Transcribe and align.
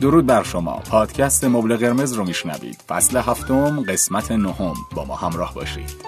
درود 0.00 0.26
بر 0.26 0.42
شما. 0.42 0.76
پادکست 0.90 1.44
مبل 1.44 1.76
قرمز 1.76 2.12
رو 2.12 2.24
میشنوید. 2.24 2.82
فصل 2.88 3.16
هفتم 3.16 3.82
قسمت 3.82 4.30
نهم. 4.32 4.74
با 4.94 5.04
ما 5.04 5.16
همراه 5.16 5.54
باشید. 5.54 6.07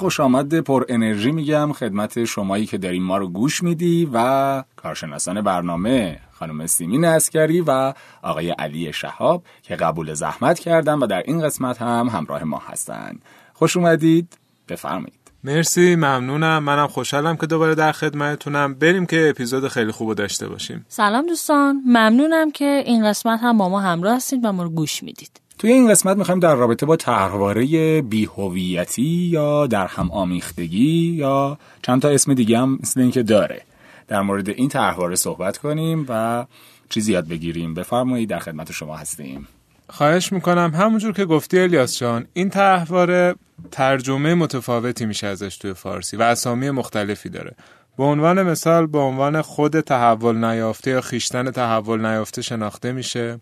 خوش 0.00 0.20
آمد 0.20 0.60
پر 0.60 0.84
انرژی 0.88 1.32
میگم 1.32 1.72
خدمت 1.72 2.24
شمایی 2.24 2.66
که 2.66 2.78
دارین 2.78 3.02
ما 3.02 3.18
رو 3.18 3.28
گوش 3.28 3.62
میدی 3.62 4.10
و 4.12 4.64
کارشناسان 4.76 5.40
برنامه 5.40 6.20
خانم 6.32 6.66
سیمین 6.66 7.04
اسکری 7.04 7.60
و 7.60 7.92
آقای 8.22 8.50
علی 8.50 8.92
شهاب 8.92 9.42
که 9.62 9.76
قبول 9.76 10.14
زحمت 10.14 10.58
کردن 10.58 10.94
و 10.94 11.06
در 11.06 11.22
این 11.26 11.40
قسمت 11.40 11.82
هم 11.82 12.08
همراه 12.12 12.44
ما 12.44 12.62
هستند 12.66 13.22
خوش 13.52 13.76
اومدید. 13.76 14.38
بفرمایید. 14.68 15.20
مرسی 15.44 15.96
ممنونم. 15.96 16.58
منم 16.64 16.86
خوشحالم 16.86 17.36
که 17.36 17.46
دوباره 17.46 17.74
در 17.74 17.92
خدمتتونم. 17.92 18.74
بریم 18.74 19.06
که 19.06 19.30
اپیزود 19.30 19.68
خیلی 19.68 19.92
خوب 19.92 20.14
داشته 20.14 20.48
باشیم. 20.48 20.86
سلام 20.88 21.26
دوستان. 21.26 21.82
ممنونم 21.86 22.50
که 22.50 22.82
این 22.86 23.08
قسمت 23.08 23.40
هم 23.42 23.58
با 23.58 23.68
ما 23.68 23.80
همراه 23.80 24.16
هستید 24.16 24.44
و 24.44 24.52
ما 24.52 24.62
رو 24.62 24.68
گوش 24.68 25.02
می‌دید. 25.02 25.40
توی 25.60 25.72
این 25.72 25.90
قسمت 25.90 26.16
می‌خوایم 26.16 26.40
در 26.40 26.54
رابطه 26.54 26.86
با 26.86 26.96
طرحواره 26.96 28.02
بیهویتی 28.02 29.02
یا 29.02 29.66
در 29.66 29.86
هم 29.86 30.10
آمیختگی 30.10 31.14
یا 31.16 31.58
چند 31.82 32.02
تا 32.02 32.08
اسم 32.08 32.34
دیگه 32.34 32.58
هم 32.58 32.78
مثل 32.82 33.00
اینکه 33.00 33.22
داره 33.22 33.62
در 34.08 34.20
مورد 34.20 34.48
این 34.48 34.68
طرحواره 34.68 35.16
صحبت 35.16 35.58
کنیم 35.58 36.06
و 36.08 36.44
چیزی 36.88 37.12
یاد 37.12 37.28
بگیریم. 37.28 37.74
بفرمایید 37.74 38.28
در 38.28 38.38
خدمت 38.38 38.72
شما 38.72 38.96
هستیم. 38.96 39.48
خواهش 39.88 40.32
می‌کنم. 40.32 40.72
همونجور 40.74 41.12
که 41.12 41.24
گفتی 41.24 41.58
الیاس 41.58 41.98
جان 41.98 42.26
این 42.32 42.50
طرحواره 42.50 43.34
ترجمه 43.70 44.34
متفاوتی 44.34 45.06
میشه 45.06 45.26
ازش 45.26 45.56
توی 45.56 45.72
فارسی 45.72 46.16
و 46.16 46.22
اسامی 46.22 46.70
مختلفی 46.70 47.28
داره. 47.28 47.52
به 47.98 48.04
عنوان 48.04 48.42
مثال 48.42 48.86
به 48.86 48.98
عنوان 48.98 49.42
خود 49.42 49.80
تحول 49.80 50.44
نیافته 50.44 50.90
یا 50.90 51.00
خیشتن 51.00 51.50
تحول 51.50 52.06
نیافته 52.06 52.42
شناخته 52.42 52.92
میشه. 52.92 53.40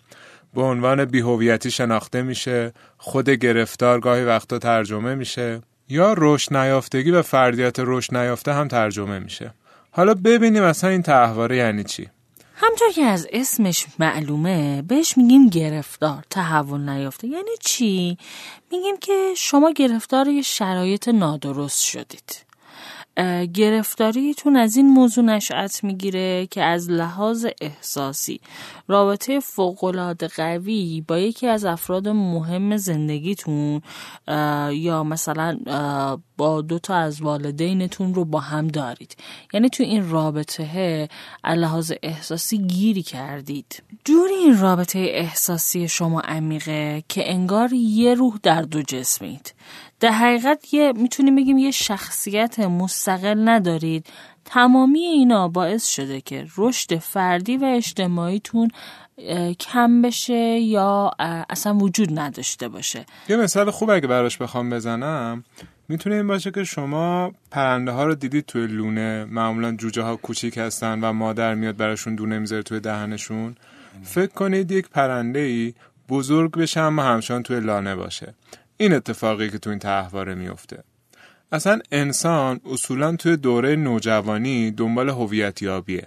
به 0.54 0.62
عنوان 0.62 1.04
بیهویتی 1.04 1.70
شناخته 1.70 2.22
میشه 2.22 2.72
خود 2.98 3.30
گرفتار 3.30 4.00
گاهی 4.00 4.24
وقتا 4.24 4.58
ترجمه 4.58 5.14
میشه 5.14 5.60
یا 5.88 6.14
رشد 6.18 6.56
نیافتگی 6.56 7.10
و 7.10 7.22
فردیت 7.22 7.76
رشد 7.78 8.16
نیافته 8.16 8.52
هم 8.52 8.68
ترجمه 8.68 9.18
میشه. 9.18 9.54
حالا 9.90 10.14
ببینیم 10.14 10.62
اصلا 10.62 10.90
این 10.90 11.02
تحواره 11.02 11.56
یعنی 11.56 11.84
چی؟ 11.84 12.08
همطور 12.54 12.88
که 12.94 13.02
از 13.02 13.26
اسمش 13.32 13.86
معلومه 13.98 14.82
بهش 14.82 15.16
میگیم 15.16 15.48
گرفتار. 15.48 16.24
تحول 16.30 16.88
نیافته. 16.88 17.28
یعنی 17.28 17.50
چی؟ 17.60 18.18
میگیم 18.72 18.96
که 18.96 19.32
شما 19.36 19.70
گرفتار 19.70 20.28
یه 20.28 20.42
شرایط 20.42 21.08
نادرست 21.08 21.82
شدید. 21.82 22.47
گرفتاریتون 23.54 24.56
از 24.56 24.76
این 24.76 24.86
موضوع 24.88 25.24
نشأت 25.24 25.84
می‌گیره 25.84 26.46
که 26.46 26.62
از 26.62 26.90
لحاظ 26.90 27.46
احساسی 27.60 28.40
رابطه 28.88 29.40
فوقالعاده 29.40 30.28
قوی 30.28 31.04
با 31.08 31.18
یکی 31.18 31.46
از 31.46 31.64
افراد 31.64 32.08
مهم 32.08 32.76
زندگیتون 32.76 33.82
یا 34.72 35.04
مثلا 35.04 35.58
با 36.38 36.60
دو 36.60 36.78
تا 36.78 36.94
از 36.94 37.22
والدینتون 37.22 38.14
رو 38.14 38.24
با 38.24 38.40
هم 38.40 38.68
دارید. 38.68 39.16
یعنی 39.52 39.68
تو 39.68 39.82
این 39.82 40.10
رابطه 40.10 41.08
لحاظ 41.44 41.92
احساسی 42.02 42.58
گیری 42.58 43.02
کردید. 43.02 43.82
جوری 44.04 44.34
این 44.34 44.58
رابطه 44.58 44.98
احساسی 44.98 45.88
شما 45.88 46.20
عمیقه 46.20 47.02
که 47.08 47.30
انگار 47.32 47.72
یه 47.72 48.14
روح 48.14 48.38
در 48.42 48.62
دو 48.62 48.82
جسمید 48.82 49.54
در 50.00 50.10
حقیقت 50.10 50.74
یه 50.74 50.92
می‌تونیم 50.96 51.36
بگیم 51.36 51.58
یه 51.58 51.70
شخصیت 51.70 52.60
مستقل 52.60 53.48
ندارید. 53.48 54.06
تمامی 54.44 55.00
اینا 55.00 55.48
باعث 55.48 55.86
شده 55.86 56.20
که 56.20 56.46
رشد 56.56 56.98
فردی 56.98 57.56
و 57.56 57.64
اجتماعیتون 57.64 58.70
کم 59.60 60.02
بشه 60.02 60.58
یا 60.58 61.10
اصلا 61.50 61.74
وجود 61.74 62.18
نداشته 62.18 62.68
باشه. 62.68 63.06
یه 63.28 63.36
مثال 63.36 63.70
خوب 63.70 63.90
اگه 63.90 64.06
براش 64.06 64.38
بخوام 64.38 64.70
بزنم 64.70 65.44
می‌تونه 65.88 66.14
این 66.14 66.26
باشه 66.26 66.50
که 66.50 66.64
شما 66.64 67.32
پرنده 67.50 67.90
ها 67.90 68.04
رو 68.04 68.14
دیدید 68.14 68.46
توی 68.46 68.66
لونه. 68.66 69.24
معمولا 69.24 69.76
جوجه 69.76 70.02
ها 70.02 70.16
کوچیک 70.16 70.58
هستن 70.58 71.00
و 71.00 71.12
مادر 71.12 71.54
میاد 71.54 71.76
براشون 71.76 72.14
دونه 72.14 72.38
می‌ذاره 72.38 72.62
توی 72.62 72.80
دهنشون. 72.80 73.56
فکر 74.02 74.32
کنید 74.32 74.70
یک 74.70 74.88
پرنده 74.88 75.38
ای 75.38 75.74
بزرگ 76.08 76.52
بشه 76.52 76.80
اما 76.80 77.02
همچنان 77.02 77.42
توی 77.42 77.60
لانه 77.60 77.94
باشه. 77.96 78.34
این 78.76 78.92
اتفاقی 78.92 79.50
که 79.50 79.58
تو 79.58 79.70
این 79.70 79.78
تحواره 79.78 80.34
میفته 80.34 80.84
اصلا 81.52 81.78
انسان 81.92 82.60
اصولا 82.64 83.16
توی 83.16 83.36
دوره 83.36 83.76
نوجوانی 83.76 84.70
دنبال 84.70 85.08
هویت 85.08 85.62
یابیه 85.62 86.06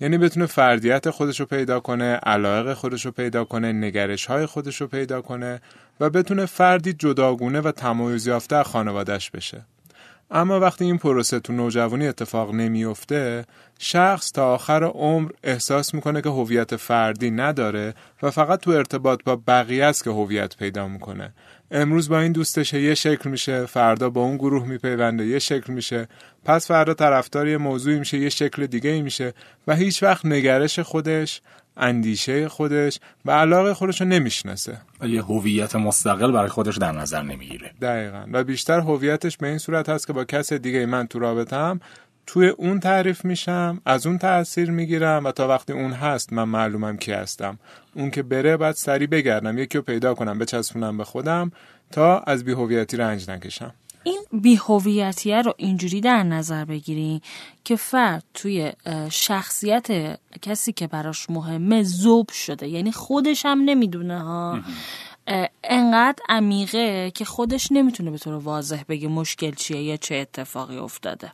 یعنی 0.00 0.18
بتونه 0.18 0.46
فردیت 0.46 1.10
خودش 1.10 1.40
رو 1.40 1.46
پیدا 1.46 1.80
کنه 1.80 2.14
علاقه 2.14 2.74
خودش 2.74 3.06
رو 3.06 3.12
پیدا 3.12 3.44
کنه 3.44 3.72
نگرش 3.72 4.26
های 4.26 4.46
خودش 4.46 4.80
رو 4.80 4.86
پیدا 4.86 5.22
کنه 5.22 5.60
و 6.00 6.10
بتونه 6.10 6.46
فردی 6.46 6.92
جداگونه 6.92 7.60
و 7.60 7.72
تمایز 7.72 8.26
یافته 8.26 8.62
خانوادش 8.62 9.30
بشه. 9.30 9.62
اما 10.30 10.60
وقتی 10.60 10.84
این 10.84 10.98
پروسه 10.98 11.40
تو 11.40 11.52
نوجوانی 11.52 12.08
اتفاق 12.08 12.54
نمیفته 12.54 13.44
شخص 13.78 14.32
تا 14.32 14.54
آخر 14.54 14.84
عمر 14.84 15.30
احساس 15.44 15.94
می‌کنه 15.94 16.22
که 16.22 16.28
هویت 16.28 16.76
فردی 16.76 17.30
نداره 17.30 17.94
و 18.22 18.30
فقط 18.30 18.60
تو 18.60 18.70
ارتباط 18.70 19.20
با 19.24 19.36
بقیه 19.36 19.84
است 19.84 20.04
که 20.04 20.10
هویت 20.10 20.56
پیدا 20.56 20.88
می‌کنه. 20.88 21.32
امروز 21.70 22.08
با 22.08 22.20
این 22.20 22.32
دوستش 22.32 22.72
یه 22.72 22.94
شکل 22.94 23.30
میشه 23.30 23.66
فردا 23.66 24.10
با 24.10 24.20
اون 24.20 24.36
گروه 24.36 24.66
میپیونده 24.66 25.26
یه 25.26 25.38
شکل 25.38 25.72
میشه. 25.72 26.08
پس 26.44 26.66
فردا 26.66 26.94
طرفدار 26.94 27.48
یه 27.48 27.56
موضوعی 27.56 27.98
میشه 27.98 28.18
یه 28.18 28.28
شکل 28.28 28.66
دیگه 28.66 28.90
ای 28.90 29.02
میشه 29.02 29.34
و 29.66 29.74
هیچ 29.74 30.02
وقت 30.02 30.26
نگرش 30.26 30.78
خودش 30.78 31.40
اندیشه 31.76 32.48
خودش 32.48 33.00
و 33.24 33.30
علاقه 33.30 33.74
خودش 33.74 34.00
رو 34.00 34.06
نمی‌شناسه. 34.06 34.78
یه 35.02 35.22
هویت 35.22 35.76
مستقل 35.76 36.32
برای 36.32 36.48
خودش 36.48 36.76
در 36.76 36.92
نظر 36.92 37.22
نمی‌گیره. 37.22 37.70
دقیقا. 37.82 38.26
و 38.32 38.44
بیشتر 38.44 38.80
هویتش 38.80 39.36
به 39.36 39.48
این 39.48 39.58
صورت 39.58 39.88
هست 39.88 40.06
که 40.06 40.12
با 40.12 40.24
کس 40.24 40.52
دیگه 40.52 40.86
من 40.86 41.06
تو 41.06 41.18
رابطم 41.18 41.80
توی 42.26 42.48
اون 42.48 42.80
تعریف 42.80 43.24
میشم 43.24 43.80
از 43.84 44.06
اون 44.06 44.18
تاثیر 44.18 44.70
می‌گیرم 44.70 45.24
و 45.24 45.32
تا 45.32 45.48
وقتی 45.48 45.72
اون 45.72 45.92
هست 45.92 46.32
من 46.32 46.44
معلومم 46.44 46.96
کی 46.96 47.12
هستم. 47.12 47.58
اون 47.94 48.10
که 48.10 48.22
بره 48.22 48.56
بعد 48.56 48.74
سری 48.74 49.06
بگردم 49.06 49.58
یکی 49.58 49.78
رو 49.78 49.84
پیدا 49.84 50.14
کنم 50.14 50.38
بچسبونم 50.38 50.96
به 50.96 51.04
خودم 51.04 51.52
تا 51.92 52.18
از 52.18 52.44
بیهویتی 52.44 52.96
رنج 52.96 53.30
نکشم. 53.30 53.74
این 54.06 54.22
بیهویتیه 54.32 55.42
رو 55.42 55.54
اینجوری 55.56 56.00
در 56.00 56.22
نظر 56.22 56.64
بگیری 56.64 57.22
که 57.64 57.76
فرد 57.76 58.24
توی 58.34 58.72
شخصیت 59.10 60.18
کسی 60.42 60.72
که 60.72 60.86
براش 60.86 61.30
مهمه 61.30 61.82
زوب 61.82 62.30
شده 62.30 62.68
یعنی 62.68 62.92
خودش 62.92 63.46
هم 63.46 63.60
نمی‌دونه 63.60 64.22
ها؟ 64.22 64.58
انقدر 65.64 66.22
عمیقه 66.28 67.10
که 67.10 67.24
خودش 67.24 67.72
نمی‌تونه 67.72 68.10
به 68.10 68.18
طور 68.18 68.34
واضح 68.34 68.82
بگه 68.88 69.08
مشکل 69.08 69.50
چیه 69.50 69.82
یا 69.82 69.96
چه 69.96 70.14
اتفاقی 70.14 70.76
افتاده. 70.76 71.32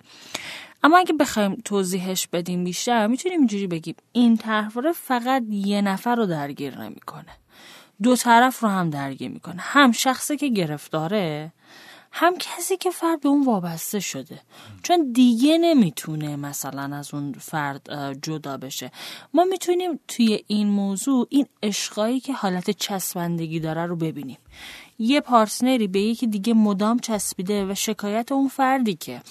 اما 0.82 0.98
اگه 0.98 1.12
بخوایم 1.12 1.62
توضیحش 1.64 2.26
بدیم 2.26 2.64
بیشتر 2.64 3.06
می‌تونیم 3.06 3.38
اینجوری 3.38 3.66
بگیم. 3.66 3.94
این 4.12 4.36
طرحواره 4.36 4.92
فقط 4.92 5.42
یه 5.50 5.82
نفر 5.82 6.14
رو 6.14 6.26
درگیر 6.26 6.78
نمی‌کنه. 6.78 7.32
دو 8.02 8.16
طرف 8.16 8.62
رو 8.62 8.68
هم 8.68 8.90
درگیر 8.90 9.30
می‌کنه. 9.30 9.60
هم 9.60 9.92
شخصی 9.92 10.36
که 10.36 10.48
گرفتاره 10.48 11.52
هم 12.12 12.36
کسی 12.38 12.76
که 12.76 12.90
فرد 12.90 13.20
به 13.20 13.28
اون 13.28 13.44
وابسته 13.44 14.00
شده. 14.00 14.40
چون 14.82 15.12
دیگه 15.12 15.58
نمی‌تونه 15.58 16.36
مثلا 16.36 16.96
از 16.96 17.14
اون 17.14 17.32
فرد 17.32 17.86
جدا 18.22 18.56
بشه. 18.56 18.90
ما 19.34 19.44
می‌تونیم 19.44 20.00
توی 20.08 20.44
این 20.46 20.68
موضوع 20.68 21.26
این 21.30 21.46
اشقایی 21.62 22.20
که 22.20 22.32
حالت 22.32 22.70
چسبندگی 22.70 23.60
داره 23.60 23.86
رو 23.86 23.96
ببینیم. 23.96 24.38
یه 24.98 25.20
پارتنری 25.20 25.88
به 25.88 26.00
یکی 26.00 26.26
دیگه 26.26 26.54
مدام 26.54 26.98
چسبیده 26.98 27.66
و 27.66 27.74
شکایت 27.74 28.32
اون 28.32 28.48
فردی 28.48 28.94
که 28.94 29.22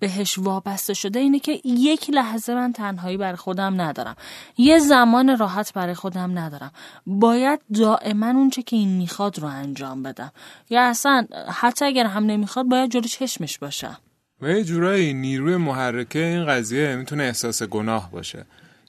بهش 0.00 0.38
وابسته 0.38 0.94
شده 0.94 1.18
اینه 1.18 1.38
که 1.38 1.60
یک 1.64 2.10
لحظه 2.10 2.54
من 2.54 2.72
تنهایی 2.72 3.16
برای 3.16 3.36
خودم 3.36 3.80
ندارم. 3.80 4.16
یه 4.58 4.78
زمان 4.78 5.38
راحت 5.38 5.72
برای 5.72 5.94
خودم 5.94 6.38
ندارم. 6.38 6.72
باید 7.06 7.60
دائما 7.74 8.26
اونچه 8.26 8.62
که 8.62 8.76
این 8.76 8.96
می‌خواد 8.96 9.38
رو 9.38 9.48
انجام 9.48 10.02
بدم. 10.02 10.32
یا 10.70 10.82
اصلا 10.82 11.26
حتی 11.48 11.84
اگر 11.84 12.06
هم 12.06 12.26
نمی‌خواد 12.26 12.66
باید 12.66 12.90
جلو 12.90 13.02
چشمش 13.02 13.58
باشم 13.58 13.98
و 14.40 14.48
یه 14.48 14.64
جورایی 14.64 15.14
نیروی 15.14 15.56
محرکه 15.56 16.18
این 16.18 16.46
قضیه 16.46 16.96
می‌تونه 16.96 17.22
احساس 17.22 17.62
گناه 17.62 18.10
باشه. 18.10 18.44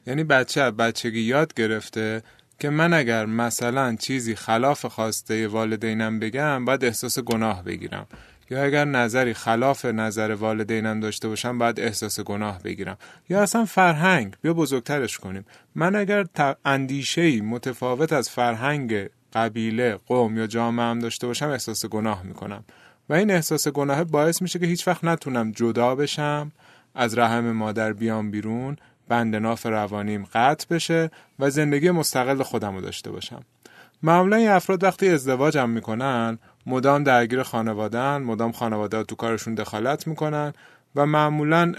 یعنی 0.08 0.24
بچه 0.24 0.72
بچگی 0.72 1.22
یاد 1.22 1.54
گرفته 1.54 2.24
که 2.60 2.70
من 2.70 2.94
اگر 2.94 3.26
مثلا 3.26 3.96
چیزی 3.96 4.36
خلاف 4.36 4.86
خواسته 4.86 5.48
والدینم 5.48 6.20
بگم 6.20 6.66
باید 6.66 6.86
احساس 6.86 7.20
گناه 7.20 7.64
بگیرم. 7.64 8.08
یا 8.52 8.64
اگر 8.64 8.86
نظری 8.86 9.34
خلاف 9.34 9.86
نظر 9.86 10.32
والدینم 10.32 11.00
داشته 11.00 11.28
باشم 11.28 11.58
باید 11.58 11.80
احساس 11.80 12.20
گناه 12.20 12.64
بگیرم. 12.64 12.98
یا 13.30 13.42
اصلا 13.42 13.66
فرهنگ 13.66 14.36
بیا 14.42 14.54
بزرگترش 14.54 15.18
کنیم. 15.18 15.46
من 15.76 15.96
اگر 15.96 16.26
اندیشه 16.66 17.42
متفاوت 17.42 18.14
از 18.14 18.30
فرهنگ 18.30 19.10
قبیله 19.34 20.00
قوم 20.08 20.38
یا 20.38 20.48
جامعه 20.48 20.86
هم 20.86 21.00
داشته 21.00 21.28
باشم 21.28 21.48
احساس 21.50 21.86
گناه 21.86 22.24
می‌کنم. 22.24 22.64
و 23.10 23.14
این 23.14 23.32
احساس 23.32 23.68
گناه 23.68 24.04
باعث 24.04 24.42
میشه 24.42 24.60
که 24.60 24.66
هیچ 24.66 24.88
وقت 24.88 25.04
نتونم 25.04 25.52
جدا 25.52 25.96
بشم 25.96 26.52
از 26.96 27.18
رحم 27.18 27.52
مادر 27.52 27.94
بیام 27.94 28.32
بیرون 28.32 28.76
بند 29.08 29.36
ناف 29.36 29.66
روانیم 29.66 30.28
قطع 30.34 30.76
بشه 30.76 31.12
و 31.40 31.50
زندگی 31.50 31.92
مستقل 31.92 32.44
خودم 32.44 32.76
رو 32.76 32.82
داشته 32.82 33.12
باشم. 33.12 33.42
معمولا 34.04 34.36
این 34.36 34.50
افراد 34.50 34.84
وقتی 34.84 35.10
ازدواج 35.10 35.58
هم 35.58 35.70
می‌کنن 35.70 36.40
مدام 36.66 37.04
درگیر 37.04 37.44
خانوادن 37.44 38.18
مدام 38.18 38.52
خانواده 38.52 39.04
تو 39.04 39.16
کارشون 39.16 39.56
دخالت 39.56 40.08
می‌کنن 40.08 40.54
و 40.96 41.06
معمولا 41.06 41.74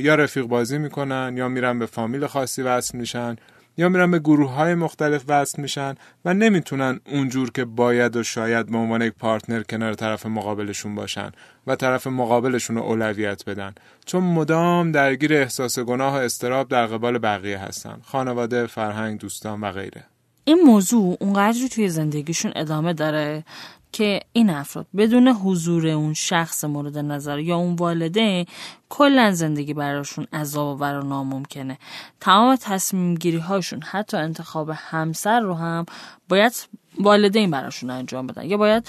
یا 0.00 0.14
رفیق 0.14 0.44
بازی 0.44 0.78
می‌کنن 0.78 1.34
یا 1.36 1.48
میرن 1.48 1.78
به 1.78 1.86
فامیل 1.86 2.26
خاصی 2.26 2.62
وصل 2.62 2.98
میشن 2.98 3.36
یا 3.76 3.88
میرن 3.88 4.10
به 4.10 4.18
گروه 4.18 4.50
های 4.50 4.74
مختلف 4.74 5.24
وصل 5.28 5.62
میشن 5.62 5.94
و 6.24 6.34
نمی‌تونن 6.34 7.00
اونجور 7.06 7.50
که 7.50 7.64
باید 7.64 8.16
و 8.16 8.22
شاید 8.22 8.66
به 8.66 8.76
عنوان 8.76 9.02
یک 9.02 9.12
پارتنر 9.12 9.62
کنار 9.62 9.94
طرف 9.94 10.26
مقابلشون 10.26 10.94
باشن 10.94 11.32
و 11.66 11.76
طرف 11.76 12.06
مقابلشون 12.06 12.76
رو 12.76 12.82
اولویت 12.82 13.44
بدن. 13.44 13.74
چون 14.06 14.24
مدام 14.24 14.92
درگیر 14.92 15.34
احساس 15.34 15.78
گناه 15.78 16.12
و 16.12 16.16
استراب 16.16 16.68
در 16.68 16.86
قبال 16.86 17.18
بقیه 17.18 17.58
هستن. 17.58 18.00
خانواده 18.04 18.66
فرهنگ 18.66 19.20
دوستان 19.20 19.60
و 19.60 19.72
غیره. 19.72 20.04
این 20.44 20.60
موضوع 20.66 21.16
اونقدری 21.20 21.68
توی 21.68 21.88
زندگیشون 21.88 22.52
ادامه 22.56 22.92
داره؟ 22.92 23.44
که 23.92 24.20
این 24.32 24.50
افراد 24.50 24.86
بدون 24.96 25.28
حضور 25.28 25.86
اون 25.86 26.14
شخص 26.14 26.64
مورد 26.64 26.98
نظر 26.98 27.38
یا 27.38 27.56
اون 27.56 27.74
والده 27.74 28.46
کلا 28.88 29.32
زندگی 29.32 29.74
براشون 29.74 30.26
عذاب 30.32 30.76
و 30.80 30.84
ناممکنه. 31.02 31.78
تمام 32.20 32.56
تصمیم 32.56 33.14
گیری 33.14 33.38
هاشون 33.38 33.82
حتی 33.82 34.16
انتخاب 34.16 34.70
همسر 34.74 35.40
رو 35.40 35.54
هم 35.54 35.86
باید 36.28 36.52
والدین 37.00 37.50
براشون 37.50 37.90
انجام 37.90 38.26
بدن. 38.26 38.44
یا 38.44 38.56
باید 38.56 38.88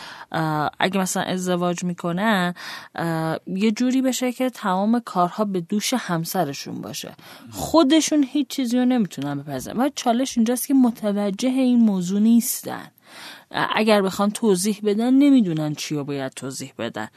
اگه 0.79 0.99
مثلا 0.99 1.23
ازدواج 1.23 1.83
می‌کنن 1.83 2.53
یه 3.47 3.71
جوری 3.71 4.01
بشه 4.01 4.31
که 4.31 4.49
تمام 4.49 4.99
کارها 4.99 5.45
به 5.45 5.61
دوش 5.61 5.93
همسرشون 5.93 6.81
باشه. 6.81 7.15
خودشون 7.51 8.23
هیچ 8.23 8.47
چیزی 8.47 8.77
رو 8.77 8.85
نمی‌تونن 8.85 9.39
بپذیرن. 9.39 9.77
و 9.77 9.89
چالش 9.95 10.37
اینجاست 10.37 10.67
که 10.67 10.73
متوجه 10.73 11.49
این 11.49 11.79
موضوع 11.79 12.19
نیستن. 12.19 12.91
اگر 13.51 14.01
بخوان 14.01 14.31
توضیح 14.31 14.79
بدن 14.83 15.13
نمی‌دونن 15.13 15.75
چی 15.75 15.95
رو 15.95 16.03
باید 16.03 16.31
توضیح 16.31 16.73
بدن. 16.77 17.07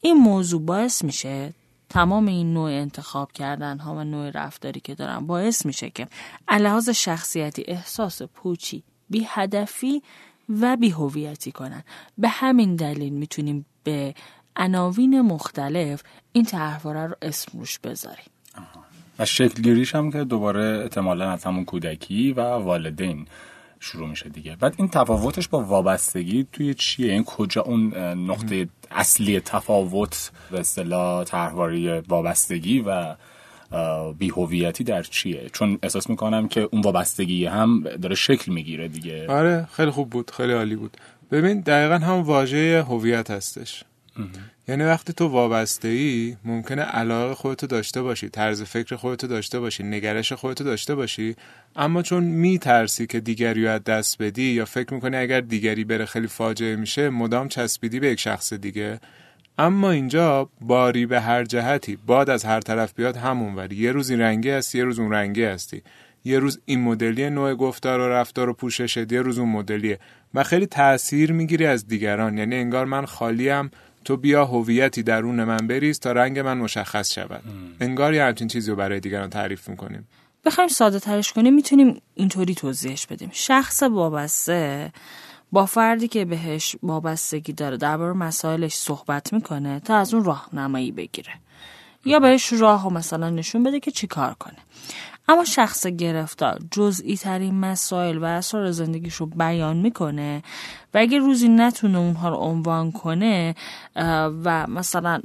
این 0.00 0.16
موضوع 0.16 0.62
باعث 0.62 1.04
میشه 1.04 1.52
تمام 1.88 2.26
این 2.26 2.52
نوع 2.52 2.70
انتخاب 2.70 3.32
کردن 3.32 3.78
ها 3.78 3.94
و 3.94 4.04
نوع 4.04 4.30
رفتاری 4.30 4.80
که 4.80 4.94
دارن 4.94 5.26
باعث 5.26 5.66
میشه 5.66 5.90
که 5.90 6.06
لحاظ 6.50 6.88
شخصیتی 6.88 7.64
احساس 7.68 8.22
پوچی 8.22 8.82
بی 9.10 9.26
هدفی 9.28 10.02
و 10.48 10.76
بی 10.76 10.90
هویتی 10.90 11.52
کنن. 11.52 11.84
به 12.18 12.28
همین 12.28 12.76
دلیل 12.76 13.12
می‌تونیم 13.12 13.66
به 13.84 14.14
عناوین 14.56 15.20
مختلف 15.20 16.02
این 16.32 16.44
تحواره 16.44 17.06
رو 17.06 17.14
اسم 17.22 17.58
روش 17.58 17.78
بذاریم. 17.78 18.30
و 19.18 19.24
شکل 19.24 19.62
گیریش 19.62 19.94
هم 19.94 20.12
که 20.12 20.24
دوباره 20.24 20.80
احتمالا 20.82 21.30
از 21.30 21.44
همون 21.44 21.64
کودکی 21.64 22.32
و 22.32 22.40
والدین. 22.40 23.26
شروع 23.80 24.08
میشه 24.08 24.28
دیگه. 24.28 24.56
بعد 24.56 24.74
این 24.78 24.88
تفاوتش 24.88 25.48
با 25.48 25.62
وابستگی 25.62 26.46
توی 26.52 26.74
چیه؟ 26.74 27.12
این 27.12 27.24
کجا 27.24 27.62
اون 27.62 27.94
نقطه 28.30 28.68
اصلی 28.90 29.40
تفاوت 29.40 30.30
به 30.50 30.60
اصطلاح 30.60 31.24
طرحواره 31.24 32.00
وابستگی 32.00 32.84
و 32.86 33.16
بیهویتی 34.18 34.84
در 34.84 35.02
چیه؟ 35.02 35.50
چون 35.52 35.78
احساس 35.82 36.10
می‌کنم 36.10 36.48
که 36.48 36.68
اون 36.72 36.82
وابستگی 36.82 37.46
هم 37.46 37.80
داره 38.02 38.14
شکل 38.14 38.52
می‌گیره 38.52 38.88
دیگه. 38.88 39.26
آره 39.28 39.68
خیلی 39.72 39.90
خوب 39.90 40.10
بود 40.10 40.30
خیلی 40.30 40.52
عالی 40.52 40.76
بود. 40.76 40.96
ببین 41.30 41.60
دقیقا 41.60 42.06
هم 42.06 42.22
واژه 42.22 42.84
هویت 42.88 43.30
هستش. 43.30 43.84
یعنی 44.68 44.84
وقتی 44.84 45.12
تو 45.12 45.28
وابسته 45.28 45.88
ای 45.88 46.36
ممکنه 46.44 46.82
علاقه 46.82 47.34
خودتو 47.34 47.66
داشته 47.66 48.02
باشی 48.02 48.28
طرز 48.28 48.62
فکر 48.62 48.96
خودتو 48.96 49.26
داشته 49.26 49.60
باشی 49.60 49.82
نگرش 49.82 50.32
خودتو 50.32 50.64
داشته 50.64 50.94
باشی 50.94 51.36
اما 51.76 52.02
چون 52.02 52.24
میترسی 52.24 53.06
که 53.06 53.20
دیگری 53.20 53.68
از 53.68 53.84
دست 53.84 54.22
بدی 54.22 54.42
یا 54.42 54.64
فکر 54.64 54.94
می‌کنی 54.94 55.16
اگر 55.16 55.40
دیگری 55.40 55.84
بره 55.84 56.04
خیلی 56.04 56.26
فاجعه 56.26 56.76
میشه 56.76 57.08
مدام 57.10 57.48
چسبیدی 57.48 58.00
به 58.00 58.08
یک 58.10 58.20
شخص 58.20 58.52
دیگه. 58.52 59.00
اما 59.58 59.90
اینجا 59.90 60.48
باری 60.60 61.06
به 61.06 61.20
هر 61.20 61.44
جهتی 61.44 61.98
باد 62.06 62.30
از 62.30 62.44
هر 62.44 62.60
طرف 62.60 62.94
بیاد 62.94 63.16
همون 63.16 63.54
وری. 63.54 63.76
یه 63.76 63.92
روز 63.92 64.10
این 64.10 64.20
رنگی 64.20 64.50
هستی 64.50 64.78
یه 64.78 64.84
روز 64.84 64.98
اون 64.98 65.12
رنگی 65.12 65.44
هستی. 65.44 65.82
یه 66.24 66.38
روز 66.38 66.60
این 66.64 66.80
مدلی 66.80 67.30
نوع 67.30 67.54
گفتار 67.54 68.00
و 68.00 68.08
رفتار 68.08 68.48
و 68.48 68.52
پوششت 68.52 69.12
یه 69.12 69.22
روز 69.22 69.38
اون 69.38 69.48
مدلیه. 69.48 69.98
و 70.34 70.44
خیلی 70.44 70.66
تاثیر 70.66 71.32
می‌گیری 71.32 71.66
از 71.66 71.88
دیگران. 71.88 72.38
یعنی 72.38 72.56
انگار 72.56 72.84
من 72.84 73.06
خالیم 73.06 73.70
تو 74.08 74.16
بیا 74.16 74.44
هویتی 74.44 75.02
درون 75.02 75.44
من 75.44 75.66
بریز 75.66 76.00
تا 76.00 76.12
رنگ 76.12 76.38
من 76.38 76.58
مشخص 76.58 77.14
شود. 77.14 77.42
انگار 77.80 78.14
یه 78.14 78.24
همچین 78.24 78.48
چیزی 78.48 78.70
رو 78.70 78.76
برای 78.76 79.00
دیگران 79.00 79.30
تعریف 79.30 79.68
می‌کنیم. 79.68 80.08
بخوایم 80.44 80.68
ساده 80.68 81.00
ترش 81.00 81.32
کنیم 81.32 81.54
می‌تونیم 81.54 82.00
اینطوری 82.14 82.54
توضیحش 82.54 83.06
بدیم. 83.06 83.30
شخص 83.32 83.82
وابسته 83.82 84.92
با 85.52 85.66
فردی 85.66 86.08
که 86.08 86.24
بهش 86.24 86.76
وابستگی 86.82 87.52
داره 87.52 87.76
درباره 87.76 88.12
مسائلش 88.12 88.74
صحبت 88.74 89.32
می‌کنه 89.32 89.80
تا 89.80 89.96
از 89.96 90.14
اون 90.14 90.24
راهنمایی 90.24 90.92
بگیره. 90.92 91.32
یا 92.04 92.18
بهش 92.20 92.52
راه 92.52 92.86
و 92.86 92.90
مثلا 92.90 93.30
نشون 93.30 93.62
بده 93.62 93.80
که 93.80 93.90
چی 93.90 94.06
کار 94.06 94.34
کنه. 94.34 94.56
اما 95.28 95.44
شخص 95.44 95.86
گرفتار 95.86 96.58
جزئی 96.70 97.16
ترین 97.16 97.60
مسائل 97.60 98.18
و 98.18 98.24
اسرار 98.24 98.70
زندگیش 98.70 99.14
رو 99.14 99.26
بیان 99.26 99.76
می‌کنه 99.76 100.42
و 100.94 100.98
اگه 100.98 101.18
روزی 101.18 101.48
نتونه 101.48 101.98
اونها 101.98 102.28
رو 102.28 102.36
عنوان 102.36 102.92
کنه 102.92 103.54
و 104.44 104.66
مثلا 104.66 105.20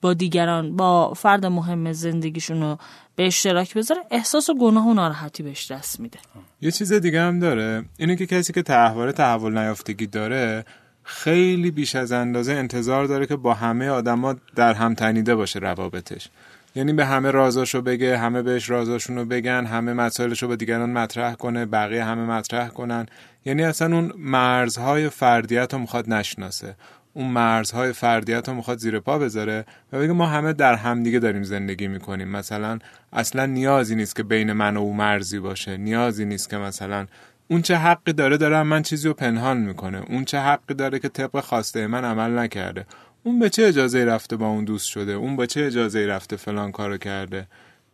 با 0.00 0.14
دیگران 0.14 0.76
با 0.76 1.14
فرد 1.14 1.46
مهم 1.46 1.92
زندگیشون 1.92 2.60
رو 2.60 2.78
به 3.16 3.26
اشتراک 3.26 3.74
بذاره 3.74 4.00
احساس 4.10 4.48
و 4.48 4.54
گناه 4.54 4.86
و 4.86 4.94
ناراحتی 4.94 5.42
بهش 5.42 5.70
دست 5.70 6.00
میده. 6.00 6.18
یه 6.60 6.70
چیز 6.70 6.92
دیگه 6.92 7.20
هم 7.20 7.38
داره. 7.38 7.84
اینه 7.98 8.16
که 8.16 8.26
کسی 8.26 8.52
که 8.52 8.62
تحول 8.62 9.10
تحول 9.10 9.58
نیافتگی 9.58 10.06
داره 10.06 10.64
خیلی 11.04 11.70
بیش 11.70 11.96
از 11.96 12.12
اندازه 12.12 12.52
انتظار 12.52 13.04
داره 13.06 13.26
که 13.26 13.36
با 13.36 13.54
همه 13.54 13.88
آدما 13.88 14.36
در 14.54 14.74
هم 14.74 14.94
تنیده 14.94 15.34
باشه 15.34 15.58
روابطش. 15.58 16.28
یعنی 16.74 16.92
به 16.92 17.04
همه 17.04 17.30
رازاشو 17.30 17.82
بگه 17.82 18.18
همه 18.18 18.42
بهش 18.42 18.70
رازاشونو 18.70 19.24
بگن 19.24 19.64
همه 19.64 19.92
مسائلشو 19.92 20.48
به 20.48 20.56
دیگران 20.56 20.90
مطرح 20.92 21.34
کنه 21.34 21.66
بقیه 21.66 22.04
همه 22.04 22.22
مطرح 22.22 22.68
کنن. 22.68 23.06
یعنی 23.44 23.64
اصلا 23.64 23.96
اون 23.96 24.12
مرزهای 24.18 25.08
فردیت 25.08 25.72
رو 25.72 25.78
می‌خواد 25.78 26.12
نشناسه. 26.12 26.76
اون 27.14 27.26
مرزهای 27.26 27.92
فردیت 27.92 28.48
رو 28.48 28.54
می‌خواد 28.54 28.78
زیر 28.78 29.00
پا 29.00 29.18
بذاره 29.18 29.64
و 29.92 29.98
بگه 29.98 30.12
ما 30.12 30.26
همه 30.26 30.52
در 30.52 30.74
همدیگه 30.74 31.18
داریم 31.18 31.42
زندگی 31.42 31.88
می‌کنیم. 31.88 32.28
مثلا 32.28 32.78
اصلا 33.12 33.46
نیازی 33.46 33.94
نیست 33.94 34.16
که 34.16 34.22
بین 34.22 34.52
من 34.52 34.76
و 34.76 34.80
او 34.80 34.94
مرزی 34.94 35.38
باشه. 35.38 35.76
نیازی 35.76 36.24
نیست 36.24 36.50
که 36.50 36.56
مثلا 36.56 37.06
اون 37.48 37.62
چه 37.62 37.76
حقی 37.76 38.12
داره 38.12 38.36
داره 38.36 38.62
من 38.62 38.82
چیزی 38.82 39.08
رو 39.08 39.14
پنهان 39.14 39.56
می‌کنه. 39.56 40.02
اون 40.08 40.24
چه 40.24 40.38
حقی 40.38 40.74
داره 40.74 40.98
که 40.98 41.08
طبق 41.08 41.40
خواسته 41.40 41.86
من 41.86 42.04
عمل 42.04 42.38
نکرده. 42.38 42.86
اون 43.22 43.38
به 43.38 43.50
چه 43.50 43.66
اجازه 43.66 44.04
رفته 44.04 44.36
با 44.36 44.46
اون 44.46 44.64
دوست 44.64 44.86
شده؟ 44.88 45.12
اون 45.12 45.36
به 45.36 45.46
چه 45.46 45.64
اجازه 45.66 46.06
رفته 46.06 46.36
فلان 46.36 46.72
کارو 46.72 46.96
کرده؟ 46.96 47.46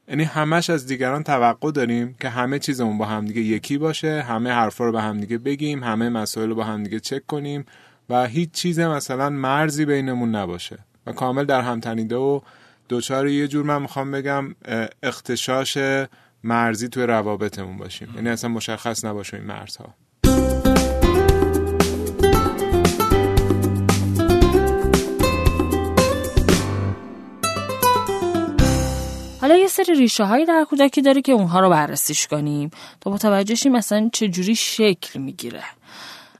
یعنی 0.09 0.25
همش 0.25 0.71
از 0.71 0.87
دیگران 0.87 1.23
توقع 1.23 1.71
داریم 1.71 2.16
که 2.21 2.28
همه 2.28 2.59
چیزمون 2.59 2.99
با 2.99 3.04
همدیگه 3.04 3.40
یکی 3.40 3.78
باشه 3.78 4.23
همه 4.23 4.50
حرفا 4.50 4.85
رو 4.85 4.92
با 4.92 5.00
همدیگه 5.00 5.38
بگیم 5.38 5.85
همه 5.85 6.09
مسائل 6.09 6.49
رو 6.49 6.54
با 6.54 6.64
همدیگه 6.64 7.00
چک 7.00 7.26
کنیم 7.26 7.64
و 8.11 8.26
هیچ 8.26 8.50
چیز 8.50 8.80
مثلا 8.80 9.30
مرزی 9.30 9.85
بینمون 9.85 10.35
نباشه. 10.35 10.78
و 11.07 11.12
کامل 11.12 11.45
در 11.45 11.61
هم 11.61 11.80
تنیده 11.80 12.16
و 12.16 12.40
دوچار 12.88 13.28
یه 13.28 13.49
جور 13.49 13.64
من 13.64 13.83
می‌خوام 13.83 14.11
بگم 14.11 14.54
اختشاش 15.02 15.78
مرزی 16.44 16.88
توی 16.88 17.02
روابطمون 17.02 17.76
باشیم. 17.76 18.12
یعنی 18.14 18.28
اصلا 18.28 18.50
مشخص 18.50 19.04
نباشه 19.04 19.37
این 19.37 19.47
مرزها. 19.47 19.94
حالا 29.40 29.56
یه 29.56 29.68
سری 29.68 29.94
ریشه 29.94 30.25
هایی 30.25 30.47
در 30.47 30.66
کودکی 30.70 31.02
داره 31.02 31.23
که 31.23 31.32
اونها 31.32 31.61
رو 31.61 31.70
بررسیش 31.70 32.26
کنیم 32.26 32.70
تا 33.00 33.11
متوجه 33.11 33.54
شیم 33.54 33.73
مثلا 33.73 34.11
چجوری 34.12 34.54
شکل 34.54 35.20
می‌گیره. 35.20 35.64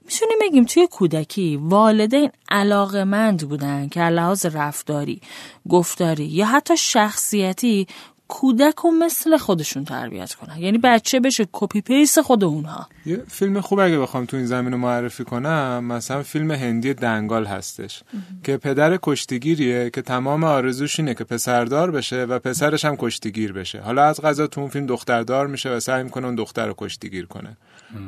می‌تونیم 0.05 0.37
بگیم 0.41 0.65
توی 0.65 0.87
کودکی 0.87 1.59
والدین 1.61 2.31
علاقمند 2.49 3.49
بودن 3.49 3.89
که 3.89 4.01
لحاظ 4.01 4.45
رفتاری، 4.45 5.21
گفتاری 5.69 6.25
یا 6.25 6.45
حتی 6.45 6.77
شخصیتی 6.77 7.87
کودک 8.31 8.75
رو 8.83 8.91
مثل 8.91 9.37
خودشون 9.37 9.85
تربیت 9.85 10.33
کنن. 10.33 10.57
یعنی 10.57 10.77
بچه 10.77 11.19
بشه 11.19 11.47
کپی 11.51 11.81
پیس 11.81 12.19
خود 12.19 12.43
اونها. 12.43 12.87
یه 13.05 13.23
فیلم 13.27 13.61
خوب 13.61 13.79
اگه 13.79 13.99
بخوام 13.99 14.25
تو 14.25 14.37
این 14.37 14.45
زمین 14.45 14.71
رو 14.71 14.77
معرفی 14.77 15.23
کنم 15.23 15.83
مثلا 15.83 16.23
فیلم 16.23 16.51
هندی 16.51 16.93
دنگال 16.93 17.45
هستش 17.45 18.03
که 18.43 18.57
پدر 18.57 18.99
کشتیگیریه 19.01 19.89
که 19.89 20.01
تمام 20.01 20.43
آرزوش 20.43 20.99
اینه 20.99 21.13
که 21.13 21.23
پسردار 21.23 21.91
بشه 21.91 22.23
و 22.23 22.39
پسرش 22.39 22.85
هم 22.85 22.95
کشتیگیر 22.97 23.53
بشه. 23.53 23.81
حالا 23.81 24.03
از 24.03 24.21
غذا 24.21 24.47
تو 24.47 24.61
اون 24.61 24.69
فیلم 24.69 24.85
دختردار 24.85 25.47
میشه 25.47 25.69
و 25.69 25.79
سعی 25.79 26.03
می‌کنه 26.03 26.25
اون 26.25 26.35
دختر 26.35 26.67
رو 26.67 26.73
کشتیگیر 26.77 27.25
کنه. 27.25 27.57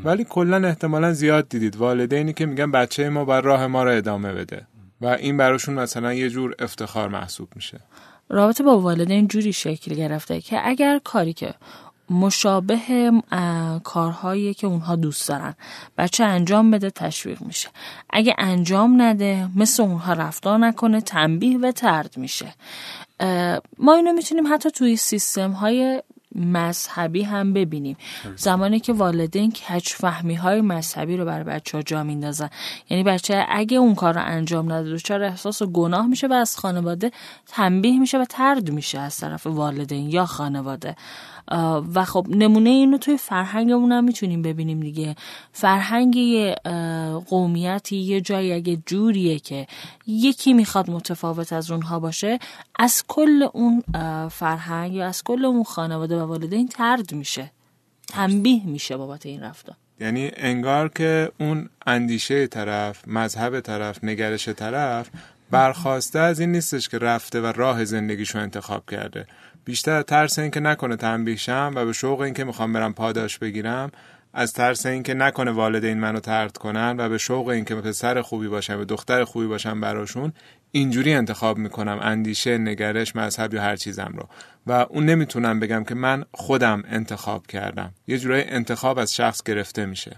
ولی 0.04 0.24
کلا 0.24 0.68
احتمالا 0.68 1.14
زیاد 1.14 1.50
دیدید. 1.50 1.76
والدینی 1.76 2.34
که 2.34 2.46
میگن 2.46 2.72
بچه 2.72 3.10
ما 3.10 3.26
بر 3.26 3.42
راه 3.42 3.68
ما 3.68 3.84
رو 3.84 3.92
ادامه 3.92 4.34
بده. 4.34 4.68
و 5.02 5.06
این 5.06 5.38
براشون 5.38 5.76
مثلا 5.76 6.14
یه 6.14 6.30
جور 6.30 6.56
افتخار 6.60 7.10
محسوب 7.10 7.50
میشه. 7.56 7.80
رابطه 8.34 8.64
با 8.64 8.80
والدین 8.80 9.28
جوری 9.28 9.54
شکل 9.54 9.96
گرفته 9.96 10.42
که 10.42 10.68
اگر 10.68 11.00
کاری 11.04 11.34
که 11.34 11.54
مشابه 12.10 13.12
کارهایی 13.84 14.54
که 14.54 14.68
اونها 14.68 14.96
دوست 14.96 15.30
دارن 15.30 15.56
بچه 15.98 16.24
انجام 16.24 16.72
بده 16.72 16.90
تشویق 16.90 17.42
میشه. 17.42 17.70
اگه 18.10 18.36
انجام 18.38 19.02
نده 19.02 19.50
مثل 19.56 19.84
اونها 19.84 20.14
رفتار 20.14 20.58
نکنه 20.58 21.02
تنبیه 21.02 21.58
و 21.58 21.72
ترد 21.72 22.18
میشه. 22.18 22.54
ما 23.78 23.94
اینو 23.96 24.14
می‌تونیم 24.14 24.54
حتی 24.54 24.72
توی 24.72 24.96
سیستم 24.96 25.52
های 25.52 26.02
مذهبی 26.36 27.24
هم 27.24 27.54
ببینیم. 27.54 27.98
زمانی 28.36 28.80
که 28.80 28.94
والدین 28.94 29.52
کچ 29.52 29.94
فهمی 29.94 30.36
های 30.36 30.62
مذهبی 30.62 31.18
رو 31.18 31.26
برای 31.26 31.44
بچه 31.44 31.78
ها 31.78 31.82
جا 31.84 32.04
میندازن. 32.04 32.50
یعنی 32.90 33.04
بچه 33.04 33.46
اگه 33.50 33.78
اون 33.78 33.96
کار 33.96 34.14
رو 34.14 34.22
انجام 34.26 34.72
نده 34.72 34.98
چرا 34.98 35.26
احساس 35.26 35.64
گناه 35.64 36.08
میشه 36.08 36.28
و 36.28 36.34
از 36.34 36.58
خانواده 36.58 37.12
تنبیه 37.48 38.00
میشه 38.00 38.18
و 38.18 38.26
ترد 38.26 38.72
میشه 38.72 39.00
از 39.00 39.18
طرف 39.18 39.48
والدین 39.48 40.10
یا 40.10 40.26
خانواده؟ 40.26 40.96
و 41.94 42.06
خب 42.06 42.26
نمونه 42.30 42.70
اینو 42.70 42.98
توی 42.98 43.18
فرهنگمون 43.18 43.92
هم 43.92 44.04
می‌تونیم 44.04 44.42
ببینیم 44.42 44.80
دیگه. 44.80 45.16
فرهنگ 45.52 46.16
یه 46.16 46.56
قومیتی 47.28 47.98
یه 47.98 48.22
جایی 48.22 48.54
اگه 48.54 48.78
جوریه 48.86 49.40
که 49.40 49.68
یکی 50.08 50.54
می‌خواد 50.54 50.90
متفاوت 50.90 51.54
از 51.54 51.72
اونها 51.72 52.00
باشه 52.00 52.40
از 52.80 53.04
کل 53.08 53.48
اون 53.54 53.84
فرهنگ 54.30 54.94
یا 54.94 55.08
از 55.08 55.24
کل 55.24 55.46
اون 55.46 55.64
خانواده 55.64 56.22
و 56.24 56.26
والدین 56.28 56.68
ترد 56.68 57.14
میشه. 57.14 57.52
تنبیه 58.08 58.66
میشه 58.66 58.98
بابت 58.98 59.26
این 59.26 59.42
رفتار. 59.42 59.76
یعنی 60.00 60.32
انگار 60.38 60.90
که 60.90 61.32
اون 61.40 61.70
اندیشه 61.88 62.48
طرف 62.48 63.08
مذهب 63.08 63.60
طرف 63.60 64.04
نگرش 64.04 64.50
طرف 64.50 65.10
برخواسته 65.52 66.20
از 66.20 66.40
این 66.40 66.52
نیستش 66.52 66.90
که 66.90 66.98
رفته 66.98 67.42
و 67.42 67.46
راه 67.46 67.86
زندگیشو 67.86 68.40
انتخاب 68.40 68.90
کرده. 68.92 69.28
بیشتر 69.66 70.02
ترس 70.02 70.40
این 70.40 70.52
که 70.52 70.60
نکنه 70.60 70.96
تنبیه 70.96 71.36
شم 71.36 71.72
و 71.76 71.86
به 71.86 71.94
شوق 71.94 72.22
این 72.22 72.34
که 72.34 72.44
می‌خوام 72.44 72.74
برم 72.74 72.94
پاداش 72.94 73.38
بگیرم 73.38 73.92
از 74.34 74.54
ترس 74.54 74.86
این 74.86 75.04
که 75.04 75.14
نکنه 75.14 75.52
والدین 75.52 76.00
منو 76.00 76.20
ترد 76.20 76.58
کنن 76.58 76.96
و 76.98 77.10
به 77.10 77.18
شوق 77.18 77.48
این 77.48 77.66
که 77.66 77.76
پسر 77.76 78.22
خوبی 78.22 78.48
باشم 78.48 78.80
و 78.80 78.86
دختر 78.86 79.24
خوبی 79.24 79.48
باشم 79.48 79.82
براشون 79.82 80.34
اینجوری 80.72 81.14
انتخاب 81.14 81.58
می‌کنم 81.58 82.00
اندیشه 82.02 82.58
نگرش 82.58 83.16
مذهب 83.16 83.54
یا 83.54 83.62
هر 83.62 83.76
چیزم 83.76 84.14
رو. 84.18 84.28
و 84.68 84.72
اون 84.72 85.06
نمی‌تونم 85.06 85.60
بگم 85.60 85.84
که 85.84 85.96
من 85.96 86.26
خودم 86.34 86.84
انتخاب 86.88 87.48
کردم. 87.48 87.94
یه 88.08 88.18
جورای 88.18 88.50
انتخاب 88.50 89.00
از 89.00 89.16
شخص 89.16 89.44
گرفته 89.44 89.86
میشه. 89.86 90.18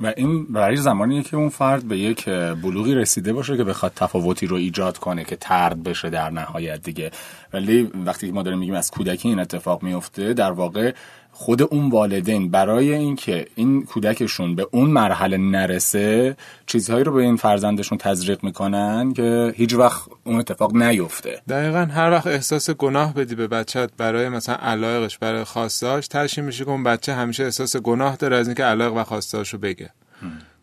و 0.00 0.12
این 0.16 0.44
برای 0.44 0.76
زمانیه 0.76 1.22
که 1.22 1.36
اون 1.36 1.48
فرد 1.48 1.88
به 1.88 1.98
یک 1.98 2.24
بلوغی 2.62 2.94
رسیده 2.94 3.32
باشه 3.32 3.56
که 3.56 3.64
بخواد 3.64 3.92
تفاوتی 3.96 4.46
رو 4.46 4.56
ایجاد 4.56 4.98
کنه 4.98 5.24
که 5.24 5.36
ترد 5.36 5.82
بشه 5.82 6.10
در 6.10 6.30
نهایت 6.30 6.82
دیگه. 6.82 7.10
ولی 7.52 7.90
وقتی 8.06 8.30
ما 8.30 8.42
داریم 8.42 8.58
میگیم 8.58 8.74
از 8.74 8.90
کودکی 8.90 9.28
این 9.28 9.38
اتفاق 9.38 9.82
میفته 9.82 10.32
در 10.34 10.52
واقع 10.52 10.92
خود 11.38 11.62
اون 11.62 11.90
والدین 11.90 12.50
برای 12.50 12.94
اینکه 12.94 13.46
این 13.54 13.84
کودکشون 13.84 14.54
به 14.54 14.68
اون 14.70 14.90
مرحله 14.90 15.36
نرسه 15.36 16.36
چیزهایی 16.66 17.04
رو 17.04 17.12
به 17.12 17.22
این 17.22 17.36
فرزندشون 17.36 17.98
تزریق 17.98 18.44
می‌کنن 18.44 19.12
که 19.12 19.52
هیچ 19.56 19.74
وقت 19.74 20.02
اون 20.24 20.38
اتفاق 20.38 20.76
نیفته. 20.76 21.42
دقیقا 21.48 21.78
هر 21.78 22.10
وقت 22.10 22.26
احساس 22.26 22.70
گناه 22.70 23.14
بدی 23.14 23.34
به 23.34 23.46
بچت 23.46 23.90
برای 23.96 24.28
مثلا 24.28 24.54
علایقش 24.54 25.18
برای 25.18 25.44
خواستاش 25.44 26.08
ترشی 26.08 26.40
میشه 26.40 26.64
که 26.64 26.70
اون 26.70 26.84
بچه 26.84 27.14
همیشه 27.14 27.44
احساس 27.44 27.76
گناه 27.76 28.16
داره 28.16 28.36
از 28.36 28.48
اینکه 28.48 28.64
علایق 28.64 28.92
و 28.92 29.04
خواستاش 29.04 29.52
رو 29.52 29.58
بگه 29.58 29.90